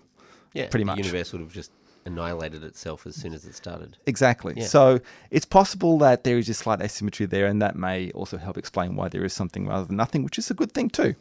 Yeah. 0.52 0.68
Pretty 0.68 0.84
the 0.84 0.92
much. 0.92 0.98
universe 0.98 1.32
would 1.32 1.40
have 1.40 1.52
just 1.52 1.70
annihilated 2.06 2.62
itself 2.62 3.06
as 3.06 3.16
soon 3.16 3.34
as 3.34 3.44
it 3.44 3.54
started. 3.54 3.98
Exactly. 4.06 4.54
Yeah. 4.56 4.66
So 4.66 5.00
it's 5.30 5.44
possible 5.44 5.98
that 5.98 6.24
there 6.24 6.38
is 6.38 6.48
a 6.48 6.54
slight 6.54 6.80
asymmetry 6.80 7.26
there, 7.26 7.46
and 7.46 7.60
that 7.60 7.76
may 7.76 8.10
also 8.12 8.38
help 8.38 8.56
explain 8.56 8.96
why 8.96 9.08
there 9.08 9.24
is 9.24 9.32
something 9.32 9.66
rather 9.66 9.84
than 9.84 9.96
nothing, 9.96 10.22
which 10.22 10.38
is 10.38 10.50
a 10.50 10.54
good 10.54 10.72
thing 10.72 10.88
too. 10.88 11.14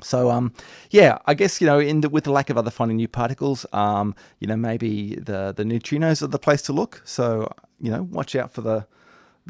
So 0.00 0.30
um, 0.30 0.52
yeah, 0.90 1.18
I 1.26 1.34
guess 1.34 1.60
you 1.60 1.66
know, 1.66 1.80
in 1.80 2.00
the, 2.02 2.08
with 2.08 2.24
the 2.24 2.30
lack 2.30 2.50
of 2.50 2.56
other 2.56 2.70
finding 2.70 2.96
new 2.96 3.08
particles, 3.08 3.66
um, 3.72 4.14
you 4.38 4.46
know, 4.46 4.56
maybe 4.56 5.16
the 5.16 5.52
the 5.54 5.64
neutrinos 5.64 6.22
are 6.22 6.28
the 6.28 6.38
place 6.38 6.62
to 6.62 6.72
look. 6.72 7.02
So 7.04 7.52
you 7.80 7.90
know, 7.90 8.04
watch 8.04 8.36
out 8.36 8.52
for 8.52 8.62
the 8.62 8.86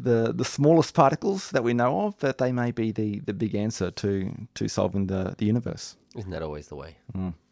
the 0.03 0.33
the 0.33 0.45
smallest 0.45 0.93
particles 0.93 1.51
that 1.51 1.63
we 1.63 1.73
know 1.73 2.01
of, 2.07 2.17
that 2.19 2.37
they 2.37 2.51
may 2.51 2.71
be 2.71 2.91
the 2.91 3.19
the 3.25 3.33
big 3.33 3.55
answer 3.55 3.91
to 3.91 4.31
to 4.55 4.67
solving 4.67 5.07
the 5.07 5.35
the 5.37 5.45
universe. 5.45 5.97
Isn't 6.15 6.31
that 6.31 6.41
always 6.41 6.67
the 6.67 6.75
way? 6.75 6.97
This 7.13 7.48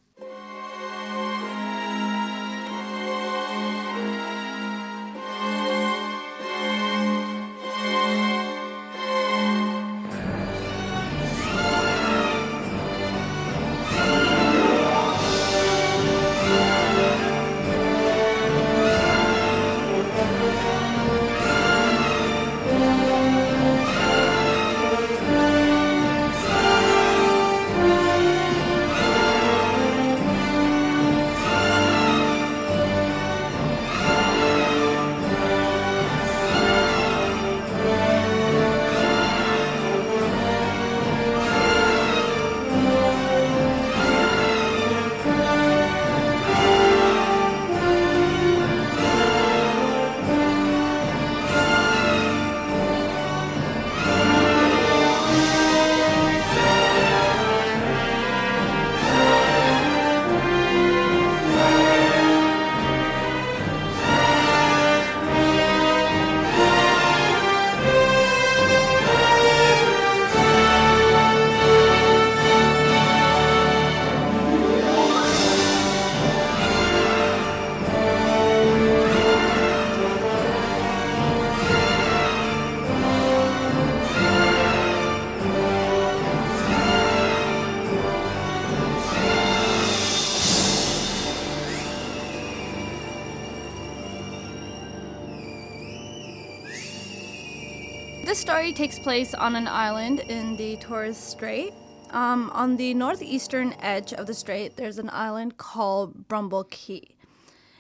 story 98.68 98.88
takes 98.88 99.00
place 99.00 99.34
on 99.34 99.56
an 99.56 99.66
island 99.66 100.20
in 100.20 100.58
the 100.58 100.76
Torres 100.76 101.16
Strait. 101.16 101.74
Um, 102.10 102.50
on 102.54 102.76
the 102.76 102.94
northeastern 102.96 103.74
edge 103.80 104.12
of 104.12 104.28
the 104.28 104.34
strait, 104.34 104.76
there's 104.76 104.98
an 104.98 105.10
island 105.14 105.56
called 105.56 106.28
Bramble 106.28 106.66
Cay. 106.66 107.16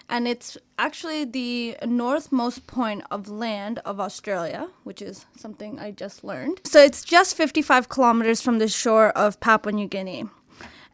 And 0.08 0.30
it's 0.30 0.58
actually 0.80 1.26
the 1.26 1.76
northmost 1.86 2.68
point 2.68 3.04
of 3.12 3.28
land 3.28 3.80
of 3.84 4.00
Australia, 4.00 4.70
which 4.86 5.02
is 5.02 5.26
something 5.36 5.78
I 5.78 5.92
just 5.92 6.24
learned. 6.24 6.62
So 6.64 6.82
it's 6.82 7.04
just 7.04 7.36
55 7.36 7.90
kilometers 7.90 8.40
from 8.40 8.60
the 8.60 8.70
shore 8.70 9.10
of 9.10 9.42
Papua 9.42 9.74
New 9.74 9.90
Guinea. 9.90 10.30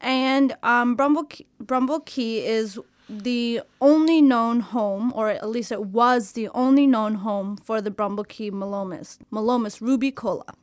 And 0.02 0.56
um, 0.64 0.96
Bramble, 0.96 1.30
Bramble 1.60 2.00
Cay 2.00 2.44
is 2.44 2.80
the 3.10 3.62
only 3.82 4.22
known 4.22 4.62
home, 4.62 5.12
or 5.16 5.30
at 5.30 5.48
least 5.50 5.72
it 5.72 5.86
was 5.86 6.32
the 6.32 6.50
only 6.50 6.88
known 6.88 7.16
home 7.16 7.58
for 7.58 7.82
the 7.82 7.92
Bramble 7.92 8.24
Cay 8.24 8.50
Melomys, 8.50 9.18
Melomys 9.32 9.82
rubicola. 9.82 10.54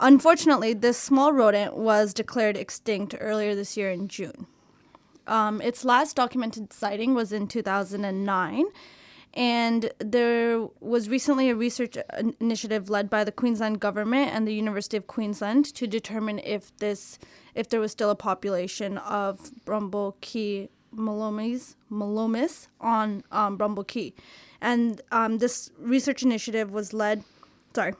Unfortunately, 0.00 0.74
this 0.74 0.98
small 0.98 1.32
rodent 1.32 1.76
was 1.76 2.12
declared 2.12 2.56
extinct 2.56 3.14
earlier 3.18 3.54
this 3.54 3.76
year 3.76 3.90
in 3.90 4.08
June. 4.08 4.46
Um, 5.26 5.60
its 5.60 5.84
last 5.84 6.16
documented 6.16 6.72
sighting 6.72 7.14
was 7.14 7.32
in 7.32 7.48
2009, 7.48 8.66
and 9.34 9.90
there 9.98 10.66
was 10.80 11.08
recently 11.08 11.50
a 11.50 11.54
research 11.54 11.96
initiative 12.40 12.88
led 12.88 13.10
by 13.10 13.24
the 13.24 13.32
Queensland 13.32 13.80
government 13.80 14.30
and 14.32 14.46
the 14.46 14.54
University 14.54 14.96
of 14.96 15.06
Queensland 15.06 15.66
to 15.74 15.86
determine 15.86 16.38
if 16.38 16.76
this, 16.78 17.18
if 17.54 17.68
there 17.68 17.80
was 17.80 17.92
still 17.92 18.10
a 18.10 18.14
population 18.14 18.98
of 18.98 19.64
Bramble 19.64 20.16
Cay 20.96 21.02
Melomys, 21.02 21.74
Melomys 21.90 22.68
on 22.80 23.22
um, 23.30 23.56
Bramble 23.56 23.84
Cay, 23.84 24.14
and 24.60 25.00
um, 25.12 25.38
this 25.38 25.70
research 25.78 26.22
initiative 26.22 26.70
was 26.72 26.92
led. 26.92 27.22
Sorry, 27.74 27.92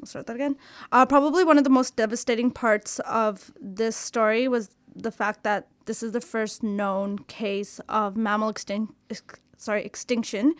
I'll 0.00 0.06
start 0.06 0.26
that 0.26 0.36
again. 0.36 0.56
Uh, 0.90 1.06
probably 1.06 1.44
one 1.44 1.58
of 1.58 1.64
the 1.64 1.70
most 1.70 1.96
devastating 1.96 2.50
parts 2.50 2.98
of 3.00 3.52
this 3.60 3.96
story 3.96 4.48
was 4.48 4.70
the 4.94 5.10
fact 5.10 5.42
that 5.44 5.68
this 5.86 6.02
is 6.02 6.12
the 6.12 6.20
first 6.20 6.62
known 6.62 7.18
case 7.20 7.80
of 7.88 8.16
mammal 8.16 8.52
extin- 8.52 8.92
ex- 9.10 9.40
sorry, 9.56 9.84
extinction 9.84 10.54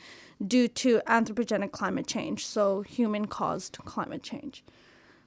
due 0.46 0.68
to 0.68 1.00
anthropogenic 1.06 1.72
climate 1.72 2.06
change, 2.06 2.46
so 2.46 2.82
human 2.82 3.26
caused 3.26 3.78
climate 3.84 4.22
change, 4.22 4.64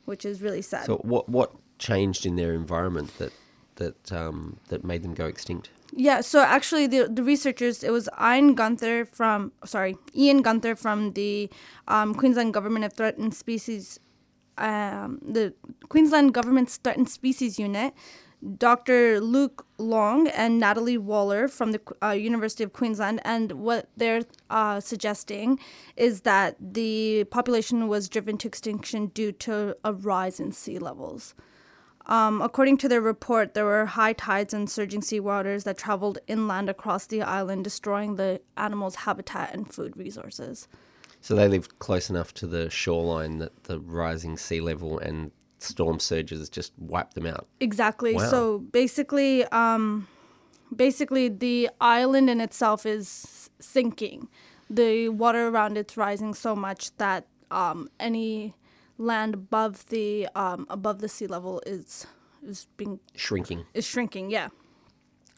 which 0.06 0.26
is 0.26 0.42
really 0.42 0.62
sad. 0.62 0.86
So 0.86 0.98
what 0.98 1.30
what 1.30 1.52
changed 1.78 2.26
in 2.26 2.36
their 2.36 2.54
environment 2.54 3.18
that 3.18 3.34
that 3.76 4.12
um, 4.12 4.58
that 4.70 4.84
made 4.84 5.04
them 5.04 5.14
go 5.14 5.26
extinct? 5.26 5.70
Yeah, 5.98 6.20
so 6.20 6.42
actually, 6.42 6.88
the 6.88 7.08
the 7.08 7.24
researchers 7.24 7.82
it 7.82 7.90
was 7.90 8.10
Ian 8.20 8.56
Gynther 8.58 9.08
from 9.08 9.54
sorry 9.64 9.96
Ian 10.14 10.44
Gynther 10.44 10.78
from 10.78 11.14
the 11.14 11.50
um, 11.88 12.14
Queensland 12.14 12.54
Government 12.54 12.84
of 12.84 12.92
Threatened 12.92 13.34
Species, 13.34 13.98
um, 14.58 15.20
the 15.22 15.54
Queensland 15.88 16.34
Government's 16.34 16.76
Threatened 16.76 17.10
Species 17.10 17.58
Unit, 17.58 17.94
Dr. 18.58 19.22
Luke 19.22 19.66
Leung 19.80 20.30
and 20.36 20.60
Natalie 20.60 20.98
Waller 20.98 21.48
from 21.48 21.72
the 21.72 21.80
uh, 22.04 22.10
University 22.10 22.66
of 22.66 22.74
Queensland, 22.74 23.22
and 23.24 23.54
what 23.54 23.88
they're 23.96 24.24
uh, 24.50 24.82
suggesting 24.82 25.60
is 25.96 26.22
that 26.22 26.58
the 26.60 27.24
population 27.32 27.88
was 27.88 28.10
driven 28.10 28.38
to 28.40 28.50
extinction 28.50 29.08
due 29.08 29.32
to 29.32 29.78
a 29.86 29.94
rise 29.94 30.42
in 30.42 30.52
sea 30.52 30.78
levels. 30.78 31.36
Um, 32.08 32.42
according 32.42 32.78
to 32.78 32.90
their 32.90 33.02
report, 33.02 33.54
there 33.54 33.66
were 33.66 33.86
high 33.86 34.14
tides 34.14 34.54
and 34.54 34.70
surging 34.70 35.02
sea 35.02 35.20
waters 35.20 35.64
that 35.64 35.78
traveled 35.78 36.20
inland 36.28 36.70
across 36.70 37.08
the 37.08 37.22
island, 37.22 37.64
destroying 37.64 38.16
the 38.16 38.42
animals' 38.58 38.96
habitat 38.96 39.54
and 39.54 39.72
food 39.72 39.98
resources. 39.98 40.68
So 41.22 41.36
they 41.36 41.48
lived 41.48 41.80
close 41.80 42.10
enough 42.10 42.34
to 42.36 42.48
the 42.48 42.70
shoreline 42.70 43.40
that 43.40 43.64
the 43.64 43.80
rising 43.80 44.38
sea 44.38 44.62
level 44.62 45.00
and 45.00 45.32
storm 45.58 46.00
surges 46.00 46.48
just 46.50 46.74
wiped 46.78 47.16
them 47.16 47.26
out. 47.26 47.48
Exactly. 47.60 48.14
Wow. 48.14 48.30
So 48.30 48.60
basically, 48.60 49.44
um, 49.46 50.08
basically 50.76 51.30
the 51.30 51.70
island 51.82 52.30
in 52.30 52.40
itself 52.42 52.86
is 52.86 53.50
sinking. 53.60 54.28
The 54.70 55.10
water 55.10 55.48
around 55.48 55.78
it's 55.78 55.98
rising 55.98 56.36
so 56.36 56.56
much 56.56 56.96
that 56.98 57.26
um, 57.50 57.90
any 58.00 58.54
land 58.98 59.34
above 59.34 59.88
the 59.90 60.28
um, 60.36 60.66
above 60.70 61.00
the 61.00 61.10
sea 61.10 61.28
level 61.28 61.62
is 61.66 62.08
is 62.46 62.68
being 62.78 63.00
Shrinking. 63.16 63.66
is 63.74 63.86
shrinking. 63.86 64.30
Yeah. 64.30 64.50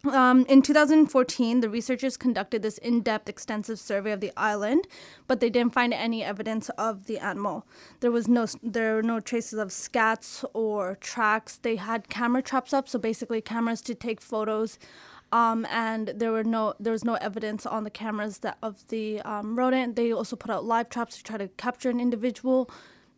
Um, 0.05 0.45
in 0.47 0.61
2014, 0.61 1.59
the 1.59 1.69
researchers 1.69 2.15
conducted 2.17 2.61
this 2.61 2.77
in-depth, 2.77 3.27
extensive 3.27 3.79
survey 3.79 4.11
of 4.11 4.21
the 4.21 4.31
island, 4.37 4.87
but 5.27 5.39
they 5.41 5.49
didn't 5.49 5.73
find 5.73 5.93
any 5.93 6.23
evidence 6.23 6.69
of 6.77 7.07
the 7.07 7.17
animal. 7.17 7.65
There 7.99 8.11
was 8.11 8.27
no, 8.27 8.45
there 8.63 8.95
were 8.95 9.03
no 9.03 9.19
traces 9.19 9.59
of 9.59 9.69
scats 9.69 10.45
or 10.53 10.95
tracks. 11.01 11.57
They 11.57 11.75
had 11.75 12.09
camera 12.09 12.41
traps 12.41 12.73
up, 12.73 12.87
so 12.87 12.99
basically 12.99 13.41
cameras 13.41 13.81
to 13.81 13.95
take 13.95 14.21
photos, 14.21 14.77
um, 15.33 15.65
and 15.69 16.09
there 16.15 16.31
were 16.31 16.43
no, 16.43 16.73
there 16.79 16.93
was 16.93 17.03
no 17.03 17.15
evidence 17.15 17.65
on 17.65 17.83
the 17.83 17.89
cameras 17.89 18.37
that 18.39 18.57
of 18.61 18.87
the 18.87 19.19
um, 19.23 19.57
rodent. 19.57 19.95
They 19.97 20.13
also 20.13 20.35
put 20.37 20.51
out 20.51 20.63
live 20.63 20.89
traps 20.89 21.17
to 21.17 21.23
try 21.23 21.37
to 21.37 21.49
capture 21.49 21.89
an 21.89 21.99
individual 21.99 22.69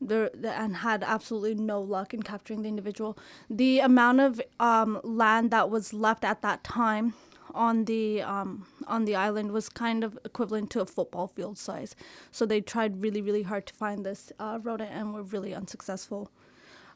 there 0.01 0.29
and 0.43 0.77
had 0.77 1.03
absolutely 1.03 1.55
no 1.63 1.81
luck 1.81 2.13
in 2.13 2.23
capturing 2.23 2.61
the 2.61 2.69
individual. 2.69 3.17
The 3.49 3.79
amount 3.79 4.19
of 4.21 4.41
um, 4.59 4.99
land 5.03 5.51
that 5.51 5.69
was 5.69 5.93
left 5.93 6.23
at 6.23 6.41
that 6.41 6.63
time 6.63 7.13
on 7.53 7.85
the 7.85 8.21
um, 8.21 8.67
on 8.87 9.05
the 9.05 9.15
island 9.15 9.51
was 9.51 9.69
kind 9.69 10.03
of 10.03 10.17
equivalent 10.23 10.69
to 10.71 10.81
a 10.81 10.85
football 10.85 11.27
field 11.27 11.57
size. 11.57 11.95
So 12.31 12.45
they 12.45 12.61
tried 12.61 13.01
really 13.01 13.21
really 13.21 13.43
hard 13.43 13.65
to 13.67 13.73
find 13.73 14.05
this 14.05 14.31
uh, 14.39 14.59
rodent 14.61 14.91
and 14.91 15.13
were 15.13 15.23
really 15.23 15.53
unsuccessful. 15.53 16.31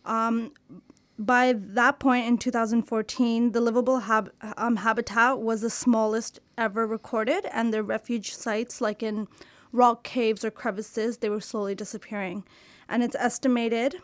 Um, 0.06 0.52
by 1.18 1.54
that 1.54 2.00
point 2.00 2.26
in 2.26 2.38
2014, 2.38 3.52
the 3.52 3.62
livable 3.62 4.00
hab- 4.00 4.32
um, 4.58 4.78
habitat 4.78 5.40
was 5.40 5.62
the 5.62 5.70
smallest 5.70 6.40
ever 6.58 6.88
recorded, 6.88 7.46
and 7.52 7.74
the 7.74 7.84
refuge 7.84 8.34
sites, 8.34 8.82
like 8.82 9.04
in 9.04 9.28
rock 9.72 10.04
caves 10.04 10.44
or 10.44 10.52
crevices, 10.52 11.20
they 11.20 11.30
were 11.30 11.42
slowly 11.42 11.76
disappearing. 11.76 12.44
And 12.88 13.04
it's 13.04 13.16
estimated 13.16 13.96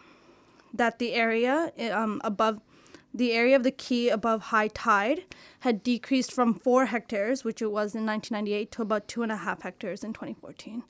that 0.73 0.99
the 0.99 1.13
area 1.13 1.71
um, 1.91 2.21
above 2.23 2.61
the 3.13 3.31
area 3.31 3.55
of 3.55 3.63
the 3.63 3.71
key 3.71 4.09
above 4.09 4.43
high 4.43 4.67
tide 4.67 5.23
had 5.61 5.81
decreased 5.81 6.31
from 6.31 6.53
four 6.53 6.87
hectares, 6.87 7.43
which 7.43 7.61
it 7.61 7.71
was 7.71 7.95
in 7.95 8.05
1998, 8.05 8.71
to 8.71 8.81
about 8.83 9.07
two 9.07 9.23
and 9.23 9.31
a 9.31 9.37
half 9.37 9.63
hectares 9.63 10.03
in 10.03 10.13
2014. 10.13 10.83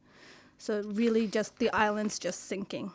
So 0.58 0.84
really, 0.86 1.28
just 1.28 1.58
the 1.60 1.70
island's 1.72 2.20
just 2.20 2.46
sinking. 2.46 2.92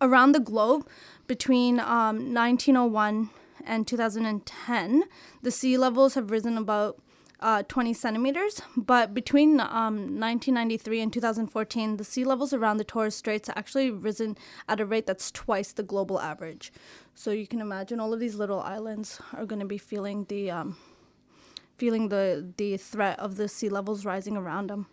Around 0.00 0.32
the 0.32 0.40
globe, 0.40 0.88
between 1.26 1.78
um, 1.78 2.34
1901 2.34 3.30
and 3.64 3.86
2010, 3.86 5.04
the 5.42 5.50
sea 5.50 5.76
levels 5.76 6.14
have 6.14 6.30
risen 6.30 6.56
about 6.56 6.98
uh, 7.40 7.62
20 7.64 7.92
centimeters. 7.92 8.62
But 8.76 9.14
between 9.14 9.60
um, 9.60 10.18
1993 10.18 11.00
and 11.00 11.12
2014, 11.12 11.96
the 11.96 12.04
sea 12.04 12.24
levels 12.24 12.52
around 12.52 12.78
the 12.78 12.84
Torres 12.84 13.14
Straits 13.14 13.50
actually 13.54 13.90
risen 13.90 14.36
at 14.68 14.80
a 14.80 14.86
rate 14.86 15.06
that's 15.06 15.30
twice 15.30 15.72
the 15.72 15.82
global 15.82 16.20
average. 16.20 16.72
So 17.14 17.30
you 17.30 17.46
can 17.46 17.60
imagine 17.60 18.00
all 18.00 18.12
of 18.12 18.20
these 18.20 18.36
little 18.36 18.60
islands 18.60 19.20
are 19.32 19.46
going 19.46 19.60
to 19.60 19.66
be 19.66 19.78
feeling 19.78 20.26
the 20.28 20.50
um, 20.50 20.76
feeling 21.78 22.08
the 22.08 22.52
the 22.56 22.76
threat 22.76 23.18
of 23.18 23.36
the 23.36 23.48
sea 23.48 23.68
levels 23.68 24.04
rising 24.04 24.36
around 24.36 24.68
them. 24.68 24.86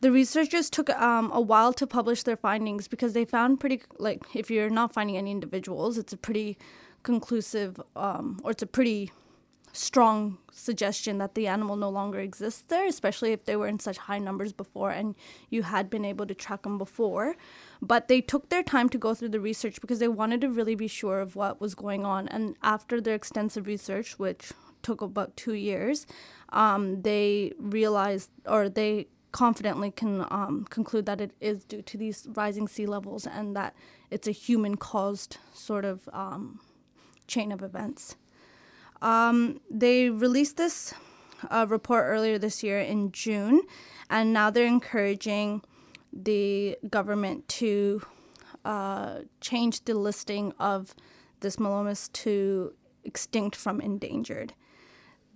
The 0.00 0.10
researchers 0.10 0.68
took 0.68 0.90
um, 0.90 1.30
a 1.32 1.40
while 1.40 1.72
to 1.74 1.86
publish 1.86 2.24
their 2.24 2.36
findings 2.36 2.88
because 2.88 3.12
they 3.12 3.24
found 3.24 3.60
pretty 3.60 3.82
like 3.98 4.22
if 4.34 4.50
you're 4.50 4.70
not 4.70 4.92
finding 4.92 5.16
any 5.16 5.30
individuals, 5.30 5.98
it's 5.98 6.12
a 6.12 6.16
pretty 6.16 6.58
conclusive 7.04 7.80
um, 7.94 8.40
or 8.42 8.50
it's 8.50 8.62
a 8.62 8.66
pretty 8.66 9.12
strong 9.72 10.38
suggestion 10.52 11.18
that 11.18 11.34
the 11.34 11.46
animal 11.46 11.76
no 11.76 11.88
longer 11.88 12.20
exists 12.20 12.62
there, 12.68 12.86
especially 12.86 13.32
if 13.32 13.44
they 13.44 13.56
were 13.56 13.66
in 13.66 13.78
such 13.78 13.96
high 13.96 14.18
numbers 14.18 14.52
before 14.52 14.90
and 14.90 15.14
you 15.48 15.62
had 15.62 15.88
been 15.88 16.04
able 16.04 16.26
to 16.26 16.34
track 16.34 16.62
them 16.62 16.78
before. 16.78 17.36
But 17.80 18.08
they 18.08 18.20
took 18.20 18.50
their 18.50 18.62
time 18.62 18.88
to 18.90 18.98
go 18.98 19.14
through 19.14 19.30
the 19.30 19.40
research 19.40 19.80
because 19.80 19.98
they 19.98 20.08
wanted 20.08 20.42
to 20.42 20.50
really 20.50 20.74
be 20.74 20.88
sure 20.88 21.20
of 21.20 21.36
what 21.36 21.60
was 21.60 21.74
going 21.74 22.04
on. 22.04 22.28
And 22.28 22.54
after 22.62 23.00
their 23.00 23.14
extensive 23.14 23.66
research, 23.66 24.18
which 24.18 24.52
took 24.82 25.00
about 25.00 25.36
two 25.36 25.54
years, 25.54 26.06
um, 26.50 27.02
they 27.02 27.52
realized 27.58 28.30
or 28.46 28.68
they 28.68 29.08
confidently 29.32 29.90
can 29.90 30.26
um, 30.30 30.66
conclude 30.68 31.06
that 31.06 31.20
it 31.20 31.32
is 31.40 31.64
due 31.64 31.80
to 31.80 31.96
these 31.96 32.26
rising 32.34 32.68
sea 32.68 32.84
levels 32.84 33.26
and 33.26 33.56
that 33.56 33.74
it's 34.10 34.28
a 34.28 34.32
human 34.32 34.76
caused 34.76 35.38
sort 35.54 35.86
of 35.86 36.08
um, 36.12 36.60
chain 37.26 37.50
of 37.50 37.62
events. 37.62 38.16
Um, 39.02 39.60
they 39.68 40.08
released 40.08 40.56
this 40.56 40.94
uh, 41.50 41.66
report 41.68 42.04
earlier 42.06 42.38
this 42.38 42.62
year 42.62 42.78
in 42.78 43.12
June, 43.12 43.62
and 44.08 44.32
now 44.32 44.48
they're 44.48 44.64
encouraging 44.64 45.62
the 46.12 46.78
government 46.88 47.48
to 47.48 48.02
uh, 48.64 49.20
change 49.40 49.84
the 49.84 49.94
listing 49.94 50.54
of 50.58 50.94
this 51.40 51.56
Melomys 51.56 52.10
to 52.12 52.74
extinct 53.02 53.56
from 53.56 53.80
endangered. 53.80 54.54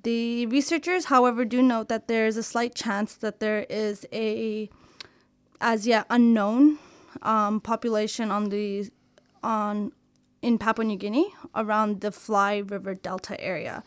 The 0.04 0.46
researchers, 0.46 1.06
however, 1.06 1.44
do 1.44 1.60
note 1.60 1.88
that 1.88 2.06
there 2.06 2.28
is 2.28 2.36
a 2.36 2.44
slight 2.44 2.76
chance 2.76 3.16
that 3.16 3.40
there 3.40 3.66
is 3.68 4.06
a, 4.12 4.70
as 5.60 5.88
yet 5.88 6.06
unknown, 6.08 6.78
um, 7.22 7.60
population 7.60 8.30
on 8.30 8.50
the 8.50 8.88
on 9.42 9.92
in 10.46 10.58
Papua 10.58 10.84
New 10.84 10.96
Guinea 10.96 11.34
around 11.56 12.02
the 12.02 12.12
Fly 12.12 12.58
River 12.58 12.94
Delta 12.94 13.38
area. 13.40 13.82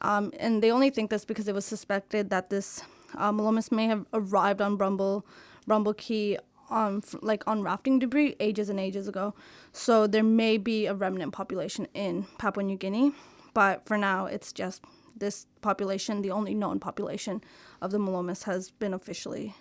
Um, 0.00 0.30
and 0.38 0.62
they 0.62 0.70
only 0.70 0.90
think 0.90 1.08
this 1.08 1.24
because 1.24 1.48
it 1.48 1.54
was 1.54 1.64
suspected 1.64 2.28
that 2.28 2.50
this 2.50 2.82
uh, 3.16 3.32
Melomys 3.32 3.72
may 3.72 3.86
have 3.86 4.04
arrived 4.12 4.60
on 4.60 4.76
Bramble, 4.76 5.24
Bramble 5.66 5.94
Cay 5.94 6.36
on 6.68 7.02
like 7.22 7.42
on 7.46 7.62
rafting 7.62 7.98
debris 7.98 8.36
ages 8.40 8.68
and 8.68 8.78
ages 8.78 9.08
ago. 9.08 9.34
So 9.72 10.06
there 10.06 10.22
may 10.22 10.58
be 10.58 10.84
a 10.84 10.92
remnant 10.92 11.32
population 11.32 11.88
in 11.94 12.26
Papua 12.36 12.62
New 12.62 12.76
Guinea, 12.76 13.12
but 13.54 13.86
for 13.86 13.96
now 13.96 14.26
it's 14.26 14.52
just 14.52 14.84
this 15.16 15.46
population, 15.62 16.20
the 16.20 16.30
only 16.30 16.54
known 16.54 16.78
population 16.78 17.42
of 17.80 17.90
the 17.90 17.98
Melomys, 17.98 18.44
has 18.44 18.70
been 18.70 18.92
officially 18.92 19.54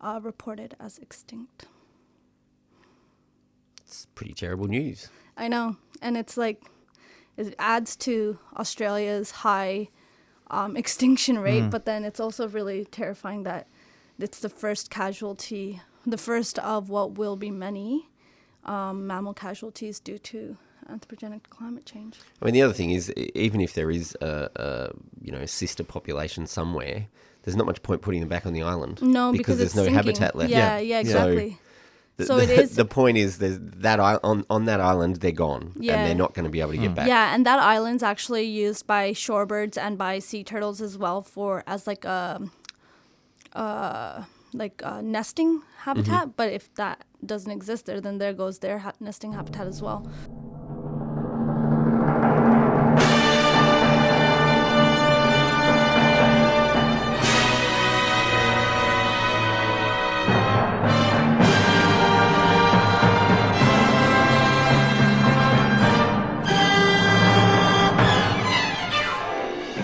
uh, 0.00 0.20
reported 0.22 0.76
as 0.78 0.98
extinct. 0.98 1.66
It's 3.84 4.06
pretty 4.14 4.34
terrible 4.34 4.68
news. 4.68 5.08
I 5.36 5.48
know, 5.48 5.76
and 6.00 6.16
it's 6.16 6.36
like 6.36 6.62
it 7.36 7.54
adds 7.58 7.96
to 7.96 8.38
Australia's 8.56 9.30
high 9.30 9.88
um, 10.50 10.76
extinction 10.82 11.38
rate, 11.38 11.70
but 11.70 11.84
then 11.84 12.04
it's 12.04 12.20
also 12.20 12.48
really 12.48 12.84
terrifying 12.84 13.44
that 13.44 13.66
it's 14.18 14.40
the 14.40 14.48
first 14.48 14.90
casualty, 14.90 15.80
the 16.06 16.18
first 16.18 16.58
of 16.58 16.88
what 16.88 17.12
will 17.18 17.36
be 17.36 17.50
many 17.50 18.08
um, 18.64 19.06
mammal 19.06 19.34
casualties 19.34 19.98
due 19.98 20.18
to 20.18 20.56
anthropogenic 20.90 21.44
climate 21.48 21.86
change. 21.86 22.18
I 22.40 22.44
mean, 22.44 22.54
the 22.54 22.62
other 22.62 22.74
thing 22.74 22.90
is, 22.90 23.12
even 23.34 23.60
if 23.60 23.74
there 23.74 23.90
is 23.90 24.16
a, 24.20 24.50
a 24.56 24.90
you 25.20 25.32
know 25.32 25.44
sister 25.46 25.84
population 25.84 26.46
somewhere, 26.46 27.06
there's 27.42 27.56
not 27.56 27.66
much 27.66 27.82
point 27.82 28.02
putting 28.02 28.20
them 28.20 28.28
back 28.28 28.46
on 28.46 28.52
the 28.52 28.62
island. 28.62 29.00
No, 29.02 29.32
because, 29.32 29.58
there's 29.58 29.70
it's 29.70 29.76
no 29.76 29.84
sinking. 29.84 29.96
habitat 29.96 30.36
left. 30.36 30.50
Yeah, 30.50 30.78
yeah, 30.78 31.00
exactly. 31.00 31.58
The, 32.22 32.26
So 32.26 32.36
the, 32.36 32.42
it 32.44 32.58
is- 32.64 32.76
the 32.82 32.84
point 32.84 33.16
is 33.18 33.38
there's 33.38 33.58
that 33.86 33.98
on 34.00 34.44
on 34.48 34.64
that 34.70 34.80
island 34.80 35.16
they're 35.22 35.32
gone 35.46 35.64
Yeah. 35.78 35.94
and 35.94 36.00
they're 36.06 36.22
not 36.24 36.34
going 36.34 36.44
to 36.44 36.50
be 36.50 36.60
able 36.60 36.72
to 36.72 36.78
get 36.86 36.94
back. 36.94 37.06
Yeah, 37.08 37.34
and 37.34 37.44
that 37.46 37.58
island's 37.58 38.02
actually 38.02 38.44
used 38.64 38.86
by 38.86 39.12
shorebirds 39.12 39.76
and 39.84 39.98
by 39.98 40.18
sea 40.28 40.42
turtles 40.44 40.80
as 40.80 40.94
well 40.98 41.22
for 41.22 41.62
as 41.66 41.86
like 41.86 42.04
a 42.04 42.40
uh 43.54 44.22
like 44.54 44.82
a 44.84 45.02
nesting 45.02 45.62
habitat. 45.86 46.22
Mm-hmm. 46.22 46.36
But 46.36 46.52
if 46.52 46.72
that 46.74 47.04
doesn't 47.24 47.50
exist 47.50 47.86
there, 47.86 48.00
then 48.00 48.18
there 48.18 48.34
goes 48.34 48.58
their 48.58 48.78
ha- 48.78 48.92
nesting 49.00 49.32
habitat 49.32 49.66
as 49.66 49.80
well. 49.82 50.06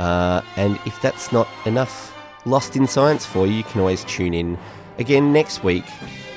uh, 0.00 0.40
and 0.56 0.80
if 0.86 0.98
that's 1.02 1.30
not 1.30 1.46
enough 1.66 2.16
Lost 2.46 2.74
in 2.74 2.86
Science 2.86 3.26
for 3.26 3.46
you, 3.46 3.52
you 3.52 3.64
can 3.64 3.82
always 3.82 4.02
tune 4.04 4.32
in 4.32 4.56
again 4.98 5.30
next 5.30 5.62
week 5.62 5.84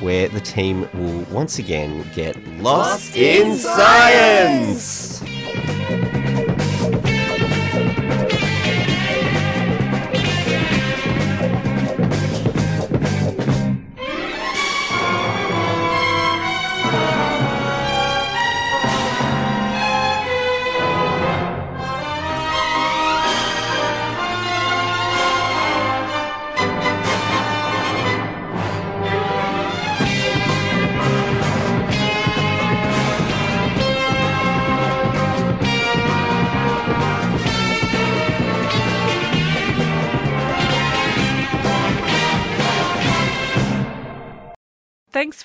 where 0.02 0.28
the 0.28 0.42
team 0.42 0.82
will 0.94 1.22
once 1.32 1.60
again 1.60 2.06
get 2.14 2.36
lost 2.58 3.16
in 3.16 3.56
science. 3.56 5.24